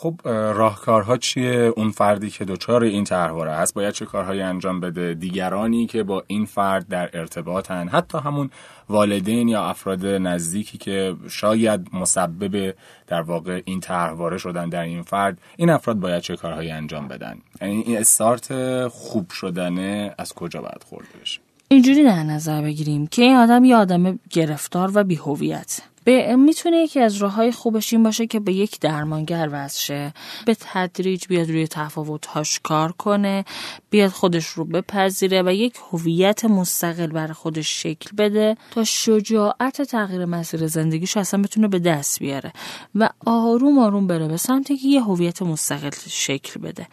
خب 0.02 0.14
راهکارها 0.28 1.16
چیه؟ 1.16 1.72
اون 1.76 1.90
فردی 1.90 2.30
که 2.30 2.44
دچار 2.44 2.82
این 2.82 3.04
تحواره 3.04 3.52
هست 3.52 3.74
باید 3.74 3.94
چه 3.94 4.04
کارهایی 4.04 4.40
انجام 4.40 4.80
بده؟ 4.80 5.14
دیگرانی 5.14 5.86
که 5.86 6.02
با 6.02 6.24
این 6.26 6.44
فرد 6.44 6.88
در 6.88 7.10
ارتباطن 7.12 7.88
حتی 7.88 8.18
همون 8.18 8.50
والدین 8.88 9.48
یا 9.48 9.64
افراد 9.64 10.06
نزدیکی 10.06 10.78
که 10.78 11.16
شاید 11.28 11.88
مسبب 11.92 12.74
در 13.06 13.22
واقع 13.22 13.62
این 13.64 13.80
تحواره 13.80 14.38
شدن 14.38 14.68
در 14.68 14.82
این 14.82 15.02
فرد 15.02 15.38
این 15.56 15.70
افراد 15.70 15.96
باید 15.96 16.22
چه 16.22 16.36
کارهایی 16.36 16.70
انجام 16.70 17.08
بدن؟ 17.08 17.38
یعنی 17.60 17.82
این 17.86 17.98
استارت 17.98 18.88
خوب 18.88 19.30
شدنه 19.30 20.14
از 20.18 20.32
کجا 20.32 20.60
باید 20.60 20.84
خورده 20.88 21.08
بشه؟ 21.22 21.40
اینجوری 21.68 22.04
در 22.04 22.22
نظر 22.22 22.62
بگیریم 22.62 23.06
که 23.06 23.22
این 23.22 23.36
آدم 23.36 23.64
یه 23.64 23.76
آدم 23.76 24.18
گرفتار 24.30 24.90
و 24.94 25.04
بیهویت. 25.04 25.80
به 26.10 26.36
می‌تونه 26.36 26.76
یکی 26.76 27.00
از 27.00 27.16
راه 27.16 27.50
خوبش 27.50 27.92
این 27.92 28.02
باشه 28.02 28.26
که 28.26 28.40
به 28.40 28.52
یک 28.52 28.80
درمانگر 28.80 29.48
وزشه 29.52 30.12
به 30.46 30.56
تدریج 30.60 31.26
بیاد 31.26 31.50
روی 31.50 31.66
تفاوتهاش 31.66 32.60
کار 32.62 32.92
کنه 32.92 33.44
بیاد 33.90 34.10
خودش 34.10 34.46
رو 34.46 34.64
بپذیره 34.64 35.42
و 35.42 35.52
یک 35.54 35.74
هویت 35.92 36.44
مستقل 36.44 37.06
برای 37.06 37.32
خودش 37.32 37.82
شکل 37.82 38.16
بده 38.16 38.56
تا 38.70 38.84
شجاعت 38.84 39.82
تغییر 39.82 40.24
مسیر 40.24 40.66
زندگیش 40.66 41.16
اصلا 41.16 41.42
بتونه 41.42 41.68
به 41.68 41.78
دست 41.78 42.18
بیاره 42.18 42.52
و 42.94 43.08
آروم 43.26 43.78
آروم 43.78 44.06
بره 44.06 44.28
به 44.28 44.36
سمتی 44.36 44.76
که 44.76 44.88
یه 44.88 45.02
هویت 45.02 45.42
مستقل 45.42 45.90
شکل 46.08 46.60
بده. 46.60 46.86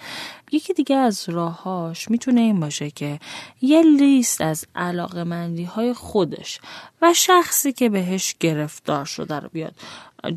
یکی 0.51 0.73
دیگه 0.73 0.95
از 0.95 1.29
راهاش 1.29 2.12
می‌تونه 2.12 2.41
این 2.41 2.60
باشه 2.60 2.91
که 2.91 3.19
یه 3.62 3.81
لیست 3.81 4.41
از 4.41 4.65
علاقه 4.75 5.47
های 5.75 5.93
خودش 5.93 6.60
و 7.01 7.13
شخصی 7.13 7.73
که 7.73 7.89
بهش 7.89 8.36
گرفتار 8.39 9.05
شده 9.05 9.39
رو 9.39 9.49
بیاد. 9.49 9.75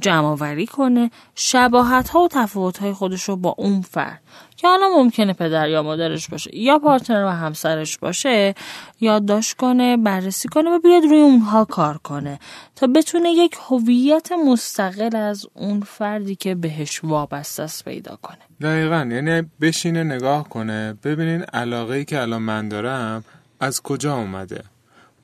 جمع 0.00 0.26
آوری 0.26 0.66
کنه 0.66 1.10
شباهت 1.34 2.08
ها 2.08 2.20
و 2.20 2.28
تفاوت 2.28 2.78
های 2.78 2.92
خودش 2.92 3.22
رو 3.22 3.36
با 3.36 3.54
اون 3.58 3.80
فرد. 3.80 4.20
که 4.56 4.68
حالا 4.68 4.88
ممکنه 4.96 5.32
پدر 5.32 5.68
یا 5.68 5.82
مادرش 5.82 6.28
باشه 6.28 6.56
یا 6.56 6.78
پارتنر 6.78 7.24
و 7.24 7.28
همسرش 7.28 7.98
باشه 7.98 8.54
یادداشت 9.00 9.56
کنه 9.56 9.96
بررسی 9.96 10.48
کنه 10.48 10.70
و 10.70 10.78
بیاد 10.78 11.04
روی 11.04 11.20
اونها 11.20 11.64
کار 11.64 11.98
کنه 11.98 12.38
تا 12.76 12.86
بتونه 12.86 13.30
یک 13.30 13.56
هویت 13.68 14.32
مستقل 14.32 15.16
از 15.16 15.46
اون 15.54 15.80
فردی 15.80 16.36
که 16.36 16.54
بهش 16.54 17.04
وابسته 17.04 17.62
است 17.62 17.84
پیدا 17.84 18.18
کنه. 18.22 18.38
دقیقا. 18.60 19.08
یعنی 19.14 19.50
بشینه 19.60 20.04
نگاه 20.04 20.48
کنه 20.48 20.98
ببینین 21.04 21.42
علاقه 21.42 21.94
ای 21.94 22.04
که 22.04 22.20
الان 22.20 22.42
من 22.42 22.68
دارم 22.68 23.24
از 23.60 23.82
کجا 23.82 24.14
اومده. 24.14 24.64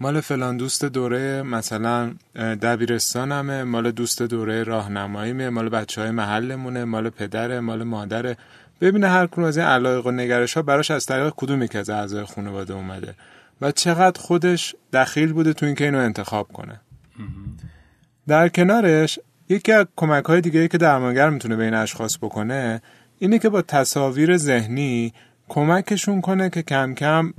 مال 0.00 0.20
فلان 0.20 0.56
دوست 0.56 0.84
دوره 0.84 1.42
مثلا 1.42 2.14
دبیرستانمه 2.34 3.64
مال 3.64 3.90
دوست 3.90 4.22
دوره 4.22 4.62
راهنماییمه 4.62 5.50
مال 5.50 5.68
بچه 5.68 6.00
های 6.00 6.10
محلمونه 6.10 6.84
مال 6.84 7.10
پدره 7.10 7.60
مال 7.60 7.82
مادره. 7.82 8.36
ببینه 8.80 9.08
هر 9.08 9.26
کدوم 9.26 9.44
از 9.44 9.58
این 9.58 9.66
علایق 9.66 10.06
و 10.06 10.10
نگرش 10.10 10.54
ها 10.54 10.62
براش 10.62 10.90
از 10.90 11.06
طریق 11.06 11.32
کدوم 11.36 11.66
که 11.66 11.78
از 11.78 11.90
اعضای 11.90 12.24
خانواده 12.24 12.74
اومده 12.74 13.14
و 13.60 13.72
چقدر 13.72 14.20
خودش 14.20 14.74
دخیل 14.92 15.32
بوده 15.32 15.52
تو 15.52 15.66
اینکه 15.66 15.84
اینو 15.84 15.98
انتخاب 15.98 16.48
کنه. 16.52 16.80
در 18.28 18.48
کنارش 18.48 19.18
یکی 19.48 19.72
از 19.72 19.86
کمک 19.96 20.24
های 20.24 20.40
دیگه 20.40 20.68
که 20.68 20.78
درمانگر 20.78 21.30
می‌تونه 21.30 21.56
به 21.56 21.64
این 21.64 21.74
اشخاص 21.74 22.18
بکنه 22.18 22.82
اینه 23.18 23.38
که 23.38 23.48
با 23.48 23.62
تصاویر 23.62 24.36
ذهنی 24.36 25.12
کمکشون 25.48 26.20
کنه 26.20 26.50
که 26.50 26.62
کم 26.62 26.94
کم 26.94 27.32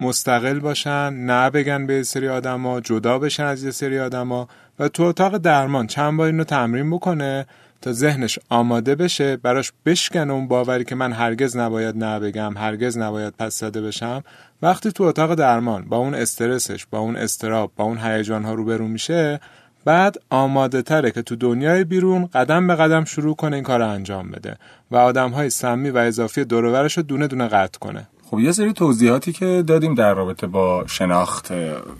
مستقل 0.00 0.58
باشن 0.58 1.12
نه 1.12 1.50
بگن 1.50 1.86
به 1.86 2.02
سری 2.02 2.28
آدما 2.28 2.80
جدا 2.80 3.18
بشن 3.18 3.44
از 3.44 3.64
یه 3.64 3.70
سری 3.70 3.98
آدما 3.98 4.48
و 4.78 4.88
تو 4.88 5.02
اتاق 5.02 5.36
درمان 5.38 5.86
چند 5.86 6.16
بار 6.16 6.26
اینو 6.26 6.44
تمرین 6.44 6.90
بکنه 6.90 7.46
تا 7.84 7.92
ذهنش 7.92 8.38
آماده 8.48 8.94
بشه 8.94 9.36
براش 9.36 9.72
بشکن 9.86 10.30
اون 10.30 10.48
باوری 10.48 10.84
که 10.84 10.94
من 10.94 11.12
هرگز 11.12 11.56
نباید 11.56 11.96
نه 11.96 12.20
بگم 12.20 12.56
هرگز 12.56 12.98
نباید 12.98 13.34
پس 13.38 13.60
زده 13.60 13.80
بشم. 13.80 14.22
وقتی 14.62 14.92
تو 14.92 15.04
اتاق 15.04 15.34
درمان 15.34 15.84
با 15.84 15.96
اون 15.96 16.14
استرسش 16.14 16.86
با 16.90 16.98
اون 16.98 17.16
استراب 17.16 17.72
با 17.76 17.84
اون 17.84 17.98
هیجان 17.98 18.44
ها 18.44 18.54
روبرو 18.54 18.88
میشه 18.88 19.40
بعد 19.84 20.16
آماده 20.30 20.82
تره 20.82 21.10
که 21.10 21.22
تو 21.22 21.36
دنیای 21.36 21.84
بیرون 21.84 22.26
قدم 22.26 22.66
به 22.66 22.74
قدم 22.74 23.04
شروع 23.04 23.36
کنه 23.36 23.56
این 23.56 23.64
کار 23.64 23.82
انجام 23.82 24.30
بده 24.30 24.56
و 24.90 24.96
آدم 24.96 25.30
های 25.30 25.50
سمی 25.50 25.90
و 25.90 25.98
اضافی 25.98 26.44
دورورش 26.44 26.96
رو 26.96 27.02
دونه 27.02 27.26
دونه 27.26 27.48
قطع 27.48 27.78
کنه. 27.78 28.08
خب 28.30 28.38
یه 28.38 28.52
سری 28.52 28.72
توضیحاتی 28.72 29.32
که 29.32 29.64
دادیم 29.66 29.94
در 29.94 30.14
رابطه 30.14 30.46
با 30.46 30.84
شناخت 30.86 31.52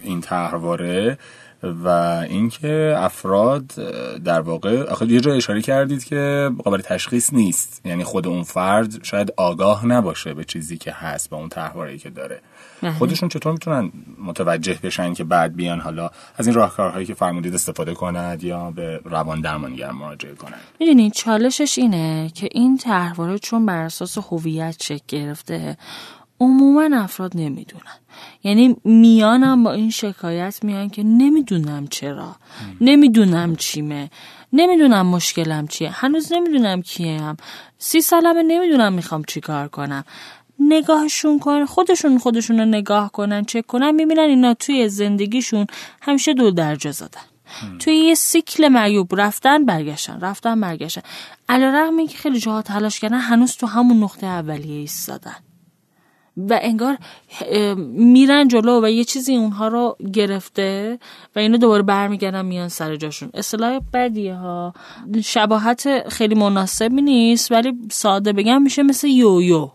این 0.02 0.20
طرحواره. 0.20 1.18
و 1.84 1.88
اینکه 2.28 2.94
افراد 2.96 3.66
در 4.24 4.40
واقع 4.40 4.82
آخه 4.82 5.06
یه 5.06 5.20
جا 5.20 5.32
اشاره 5.32 5.62
کردید 5.62 6.04
که 6.04 6.50
قابل 6.64 6.80
تشخیص 6.80 7.32
نیست. 7.32 7.80
یعنی 7.84 8.04
خود 8.04 8.26
اون 8.26 8.42
فرد 8.42 9.04
شاید 9.04 9.32
آگاه 9.36 9.86
نباشه 9.86 10.34
به 10.34 10.44
چیزی 10.44 10.78
که 10.78 10.92
هست 10.92 11.30
به 11.30 11.36
اون 11.36 11.48
طرحواره 11.48 11.98
که 11.98 12.10
داره. 12.10 12.40
بله. 12.82 12.92
خودشون 12.92 13.28
چطور 13.28 13.52
می‌تونن 13.52 13.92
متوجه 14.24 14.78
بشن 14.82 15.14
که 15.14 15.24
بعد 15.24 15.56
بیان 15.56 15.80
حالا 15.80 16.10
از 16.36 16.46
این 16.46 16.56
راهکارهایی 16.56 17.06
که 17.06 17.14
فرمودید 17.14 17.54
استفاده 17.54 17.94
کنند 17.94 18.44
یا 18.44 18.70
به 18.70 19.00
روان 19.04 19.40
درمانگر 19.40 19.90
مراجعه 19.90 20.34
کنند؟ 20.34 20.60
می‌دونی 20.80 21.10
چالشش 21.10 21.78
اینه 21.78 22.30
که 22.34 22.48
این 22.52 22.78
طرحواره 22.78 23.38
چون 23.38 23.66
بر 23.66 23.82
اساس 23.82 24.18
هویت 24.18 24.82
شکل 24.82 25.04
گرفته 25.08 25.76
عموما 26.40 26.96
افراد 26.96 27.32
نمی‌دونن. 27.34 27.98
یعنی 28.44 28.76
میانم 28.84 29.64
با 29.64 29.72
این 29.72 29.90
شکایت 29.90 30.58
میان 30.62 30.90
که 30.90 31.02
نمی‌دونم 31.02 31.86
چرا. 31.86 32.36
نمی‌دونم 32.80 33.56
چیمه. 33.56 34.10
نمی‌دونم 34.52 35.06
مشکلم 35.06 35.66
چیه. 35.66 35.90
هنوز 35.90 36.32
نمی‌دونم 36.32 36.82
کیم 36.82 37.36
سی 37.78 38.00
سالمه 38.00 38.42
نمی‌دونم 38.42 38.92
می‌خوام 38.92 39.22
چی 39.24 39.40
کار 39.40 39.68
کنم. 39.68 40.04
نگاهشون 40.58 41.38
کن 41.38 41.64
خودشون 41.64 42.18
خودشون 42.18 42.58
رو 42.58 42.64
نگاه 42.64 43.12
کنن 43.12 43.44
چک 43.44 43.66
کنن 43.66 43.90
می‌بینن 43.90 44.22
اینا 44.22 44.54
توی 44.54 44.88
زندگیشون 44.88 45.66
همیشه 46.02 46.34
دو 46.34 46.50
درجه 46.50 46.90
زدن. 46.92 47.20
توی 47.78 47.94
یه 47.94 48.14
سیکل 48.14 48.68
معیوب 48.68 49.20
رفتن 49.20 49.64
برگشتن. 49.64 50.20
رفتن 50.20 50.60
برگشتن. 50.60 51.02
علیرغم 51.48 51.96
اینکه 51.96 52.18
خیلی 52.18 52.40
جاها 52.40 52.62
تلاش 52.62 53.00
کردن 53.00 53.18
هنوز 53.18 53.56
تو 53.56 53.66
همون 53.66 54.02
نقطه 54.02 54.26
اولیه 54.26 54.80
ایستادن. 54.80 55.36
و 56.36 56.58
انگار 56.62 56.98
میرن 57.86 58.48
جلو 58.48 58.84
و 58.84 58.90
یه 58.90 59.04
چیزی 59.04 59.36
اونها 59.36 59.68
رو 59.68 59.96
گرفته 60.12 60.98
و 61.36 61.38
اینو 61.38 61.56
دوباره 61.56 61.82
برمیگردن 61.82 62.44
میان 62.44 62.68
سر 62.68 62.96
جاشون. 62.96 63.30
اصطلاح 63.34 63.80
بدیه 63.92 64.34
ها. 64.34 64.74
شباهت 65.24 66.08
خیلی 66.08 66.34
مناسبی 66.34 67.02
نیست 67.02 67.52
ولی 67.52 67.72
ساده 67.90 68.32
بگم 68.32 68.62
میشه 68.62 68.82
مثل 68.82 69.08
یویو. 69.08 69.70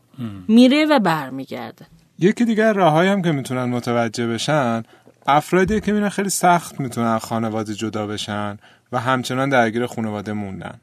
میره 0.48 0.86
و 0.86 1.00
برمیگرده. 1.00 1.86
یکی 2.20 2.46
دیگر 2.46 2.74
راههایی 2.74 3.10
هم 3.10 3.22
که 3.22 3.32
می‌تونن 3.32 3.64
متوجه 3.64 4.28
بشن 4.28 4.84
افرادی 5.28 5.82
که 5.82 5.92
میرن 5.92 6.10
خیلی 6.10 6.30
سخت 6.30 6.80
می‌تونن 6.80 7.18
خانواده 7.18 7.74
جدا 7.74 8.08
بشن 8.08 8.58
و 8.92 9.00
همچنان 9.00 9.50
درگیر 9.50 9.86
خانواده 9.86 10.34
موندن. 10.34 10.80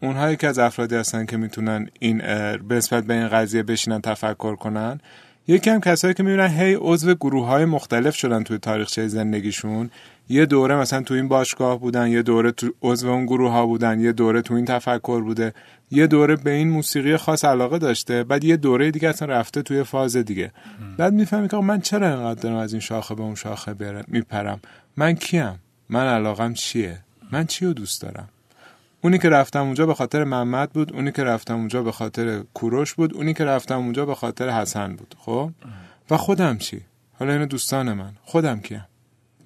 اونهایی 0.00 0.36
که 0.36 0.48
از 0.48 0.58
افرادی 0.58 0.94
هستن 0.94 1.26
که 1.26 1.36
می‌تونن 1.36 1.88
این 1.98 2.18
به 2.68 2.74
نسبت 2.74 3.04
به 3.04 3.14
این 3.14 3.28
قضیه 3.28 3.62
بشینن 3.62 4.00
تفکر 4.00 4.56
کنن 4.56 5.00
یکی 5.46 5.70
هم 5.70 5.80
کسایی 5.80 6.14
که 6.14 6.22
می‌بینن 6.22 6.48
هی 6.48 6.76
عضو 6.80 7.14
گروه 7.14 7.46
های 7.46 7.64
مختلف 7.64 8.16
شدن 8.16 8.42
توی 8.42 8.58
تاریخچه 8.58 9.08
زندگیشون. 9.08 9.90
یه 10.28 10.46
دوره 10.46 10.76
مثلا 10.76 11.02
تو 11.02 11.14
این 11.14 11.28
باشگاه 11.28 11.80
بودن 11.80 12.08
یه 12.08 12.22
دوره 12.22 12.52
تو 12.52 12.70
عضو 12.82 13.08
اون 13.08 13.26
گروه 13.26 13.52
ها 13.52 13.66
بودن 13.66 14.00
یه 14.00 14.12
دوره 14.12 14.42
تو 14.42 14.54
این 14.54 14.64
تفکر 14.64 15.20
بوده 15.20 15.54
یه 15.90 16.06
دوره 16.06 16.36
به 16.36 16.50
این 16.50 16.70
موسیقی 16.70 17.16
خاص 17.16 17.44
علاقه 17.44 17.78
داشته 17.78 18.24
بعد 18.24 18.44
یه 18.44 18.56
دوره 18.56 18.90
دیگه 18.90 19.08
اصلا 19.08 19.28
رفته 19.28 19.62
توی 19.62 19.82
فاز 19.82 20.16
دیگه. 20.16 20.52
بعد 20.96 21.12
می‌فهمی 21.12 21.48
که 21.48 21.56
من 21.56 21.80
چرا 21.80 22.08
اینقدر 22.08 22.40
دارم 22.40 22.56
از 22.56 22.72
این 22.72 22.80
شاخه 22.80 23.14
به 23.14 23.22
اون 23.22 23.34
شاخه 23.34 24.04
میپرم؟ 24.08 24.60
من 24.96 25.12
کیم؟ 25.12 25.58
من 25.88 26.06
علاقم 26.06 26.54
چیه؟ 26.54 26.98
من 27.32 27.46
چی 27.46 27.66
رو 27.66 27.72
دوست 27.72 28.02
دارم؟ 28.02 28.28
اونی 29.04 29.18
که 29.18 29.28
رفتم 29.28 29.62
اونجا 29.62 29.86
به 29.86 29.94
خاطر 29.94 30.24
محمد 30.24 30.70
بود 30.70 30.92
اونی 30.92 31.12
که 31.12 31.24
رفتم 31.24 31.54
اونجا 31.54 31.82
به 31.82 31.92
خاطر 31.92 32.42
کوروش 32.54 32.94
بود 32.94 33.14
اونی 33.14 33.34
که 33.34 33.44
رفتم 33.44 33.78
اونجا 33.78 34.06
به 34.06 34.14
خاطر 34.14 34.50
حسن 34.50 34.96
بود. 34.96 35.14
خب؟ 35.18 35.50
و 36.10 36.16
خودم 36.16 36.58
چی؟ 36.58 36.80
حالا 37.18 37.32
اینو 37.32 37.46
دوستان 37.46 37.92
من. 37.92 38.12
خودم 38.24 38.60
کیم. 38.60 38.84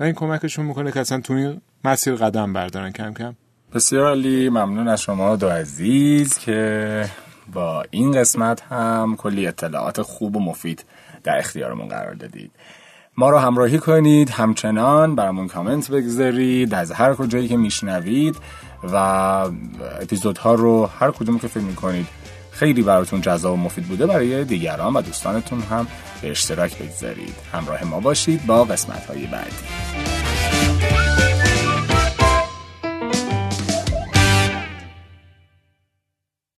و 0.01 0.05
این 0.05 0.12
کمکشون 0.12 0.66
می‌کنه 0.66 0.92
که 0.92 1.01
اصلا 1.01 1.21
تو 1.21 1.33
این 1.33 1.61
مسیر 1.85 2.14
قدم 2.14 2.53
بردارن 2.53 2.92
کم 2.92 3.14
کم. 3.14 3.35
بسیار 3.75 4.11
علی 4.11 4.49
ممنون 4.49 4.88
از 4.88 5.03
شما 5.03 5.37
دو 5.37 5.49
عزیز 5.49 6.38
که 6.38 7.11
با 7.53 7.85
این 7.90 8.12
قسمت 8.12 8.62
هم 8.62 9.16
کلی 9.19 9.47
اطلاعات 9.47 10.03
خوب 10.03 10.37
و 10.37 10.40
مفید 10.40 10.85
در 11.25 11.38
اختیارمون 11.38 11.88
قرار 11.88 12.14
دادید. 12.14 12.51
ما 13.16 13.31
رو 13.31 13.38
همراهی 13.38 13.79
کنید. 13.79 14.31
همچنان 14.31 15.14
برامون 15.14 15.49
کامنت 15.49 15.90
بگذارید. 15.90 16.75
از 16.75 16.92
هر 16.92 17.14
کجایی 17.14 17.49
که 17.49 17.57
میشنوید 17.57 18.37
و 18.92 18.96
اپیزودها 20.01 20.55
رو 20.55 20.87
هر 21.01 21.11
کدوم 21.11 21.38
که 21.38 21.49
فکر 21.49 21.62
می‌کنید 21.62 22.07
خیلی 22.51 22.83
براتون 22.83 23.20
جذاب 23.20 23.53
و 23.53 23.57
مفید 23.57 23.85
بوده 23.85 24.07
برای 24.07 24.44
دیگران 24.44 24.96
و 24.96 25.03
دوستانتون 25.03 25.61
هم 25.61 25.87
به 26.22 26.31
اشتراک 26.31 26.79
بگذارید. 26.79 27.35
همراه 27.53 27.85
ما 27.85 28.01
باشید 28.01 28.46
با 28.46 28.64
قسمت 28.64 29.07
های 29.07 29.27
بعدی. 29.27 30.36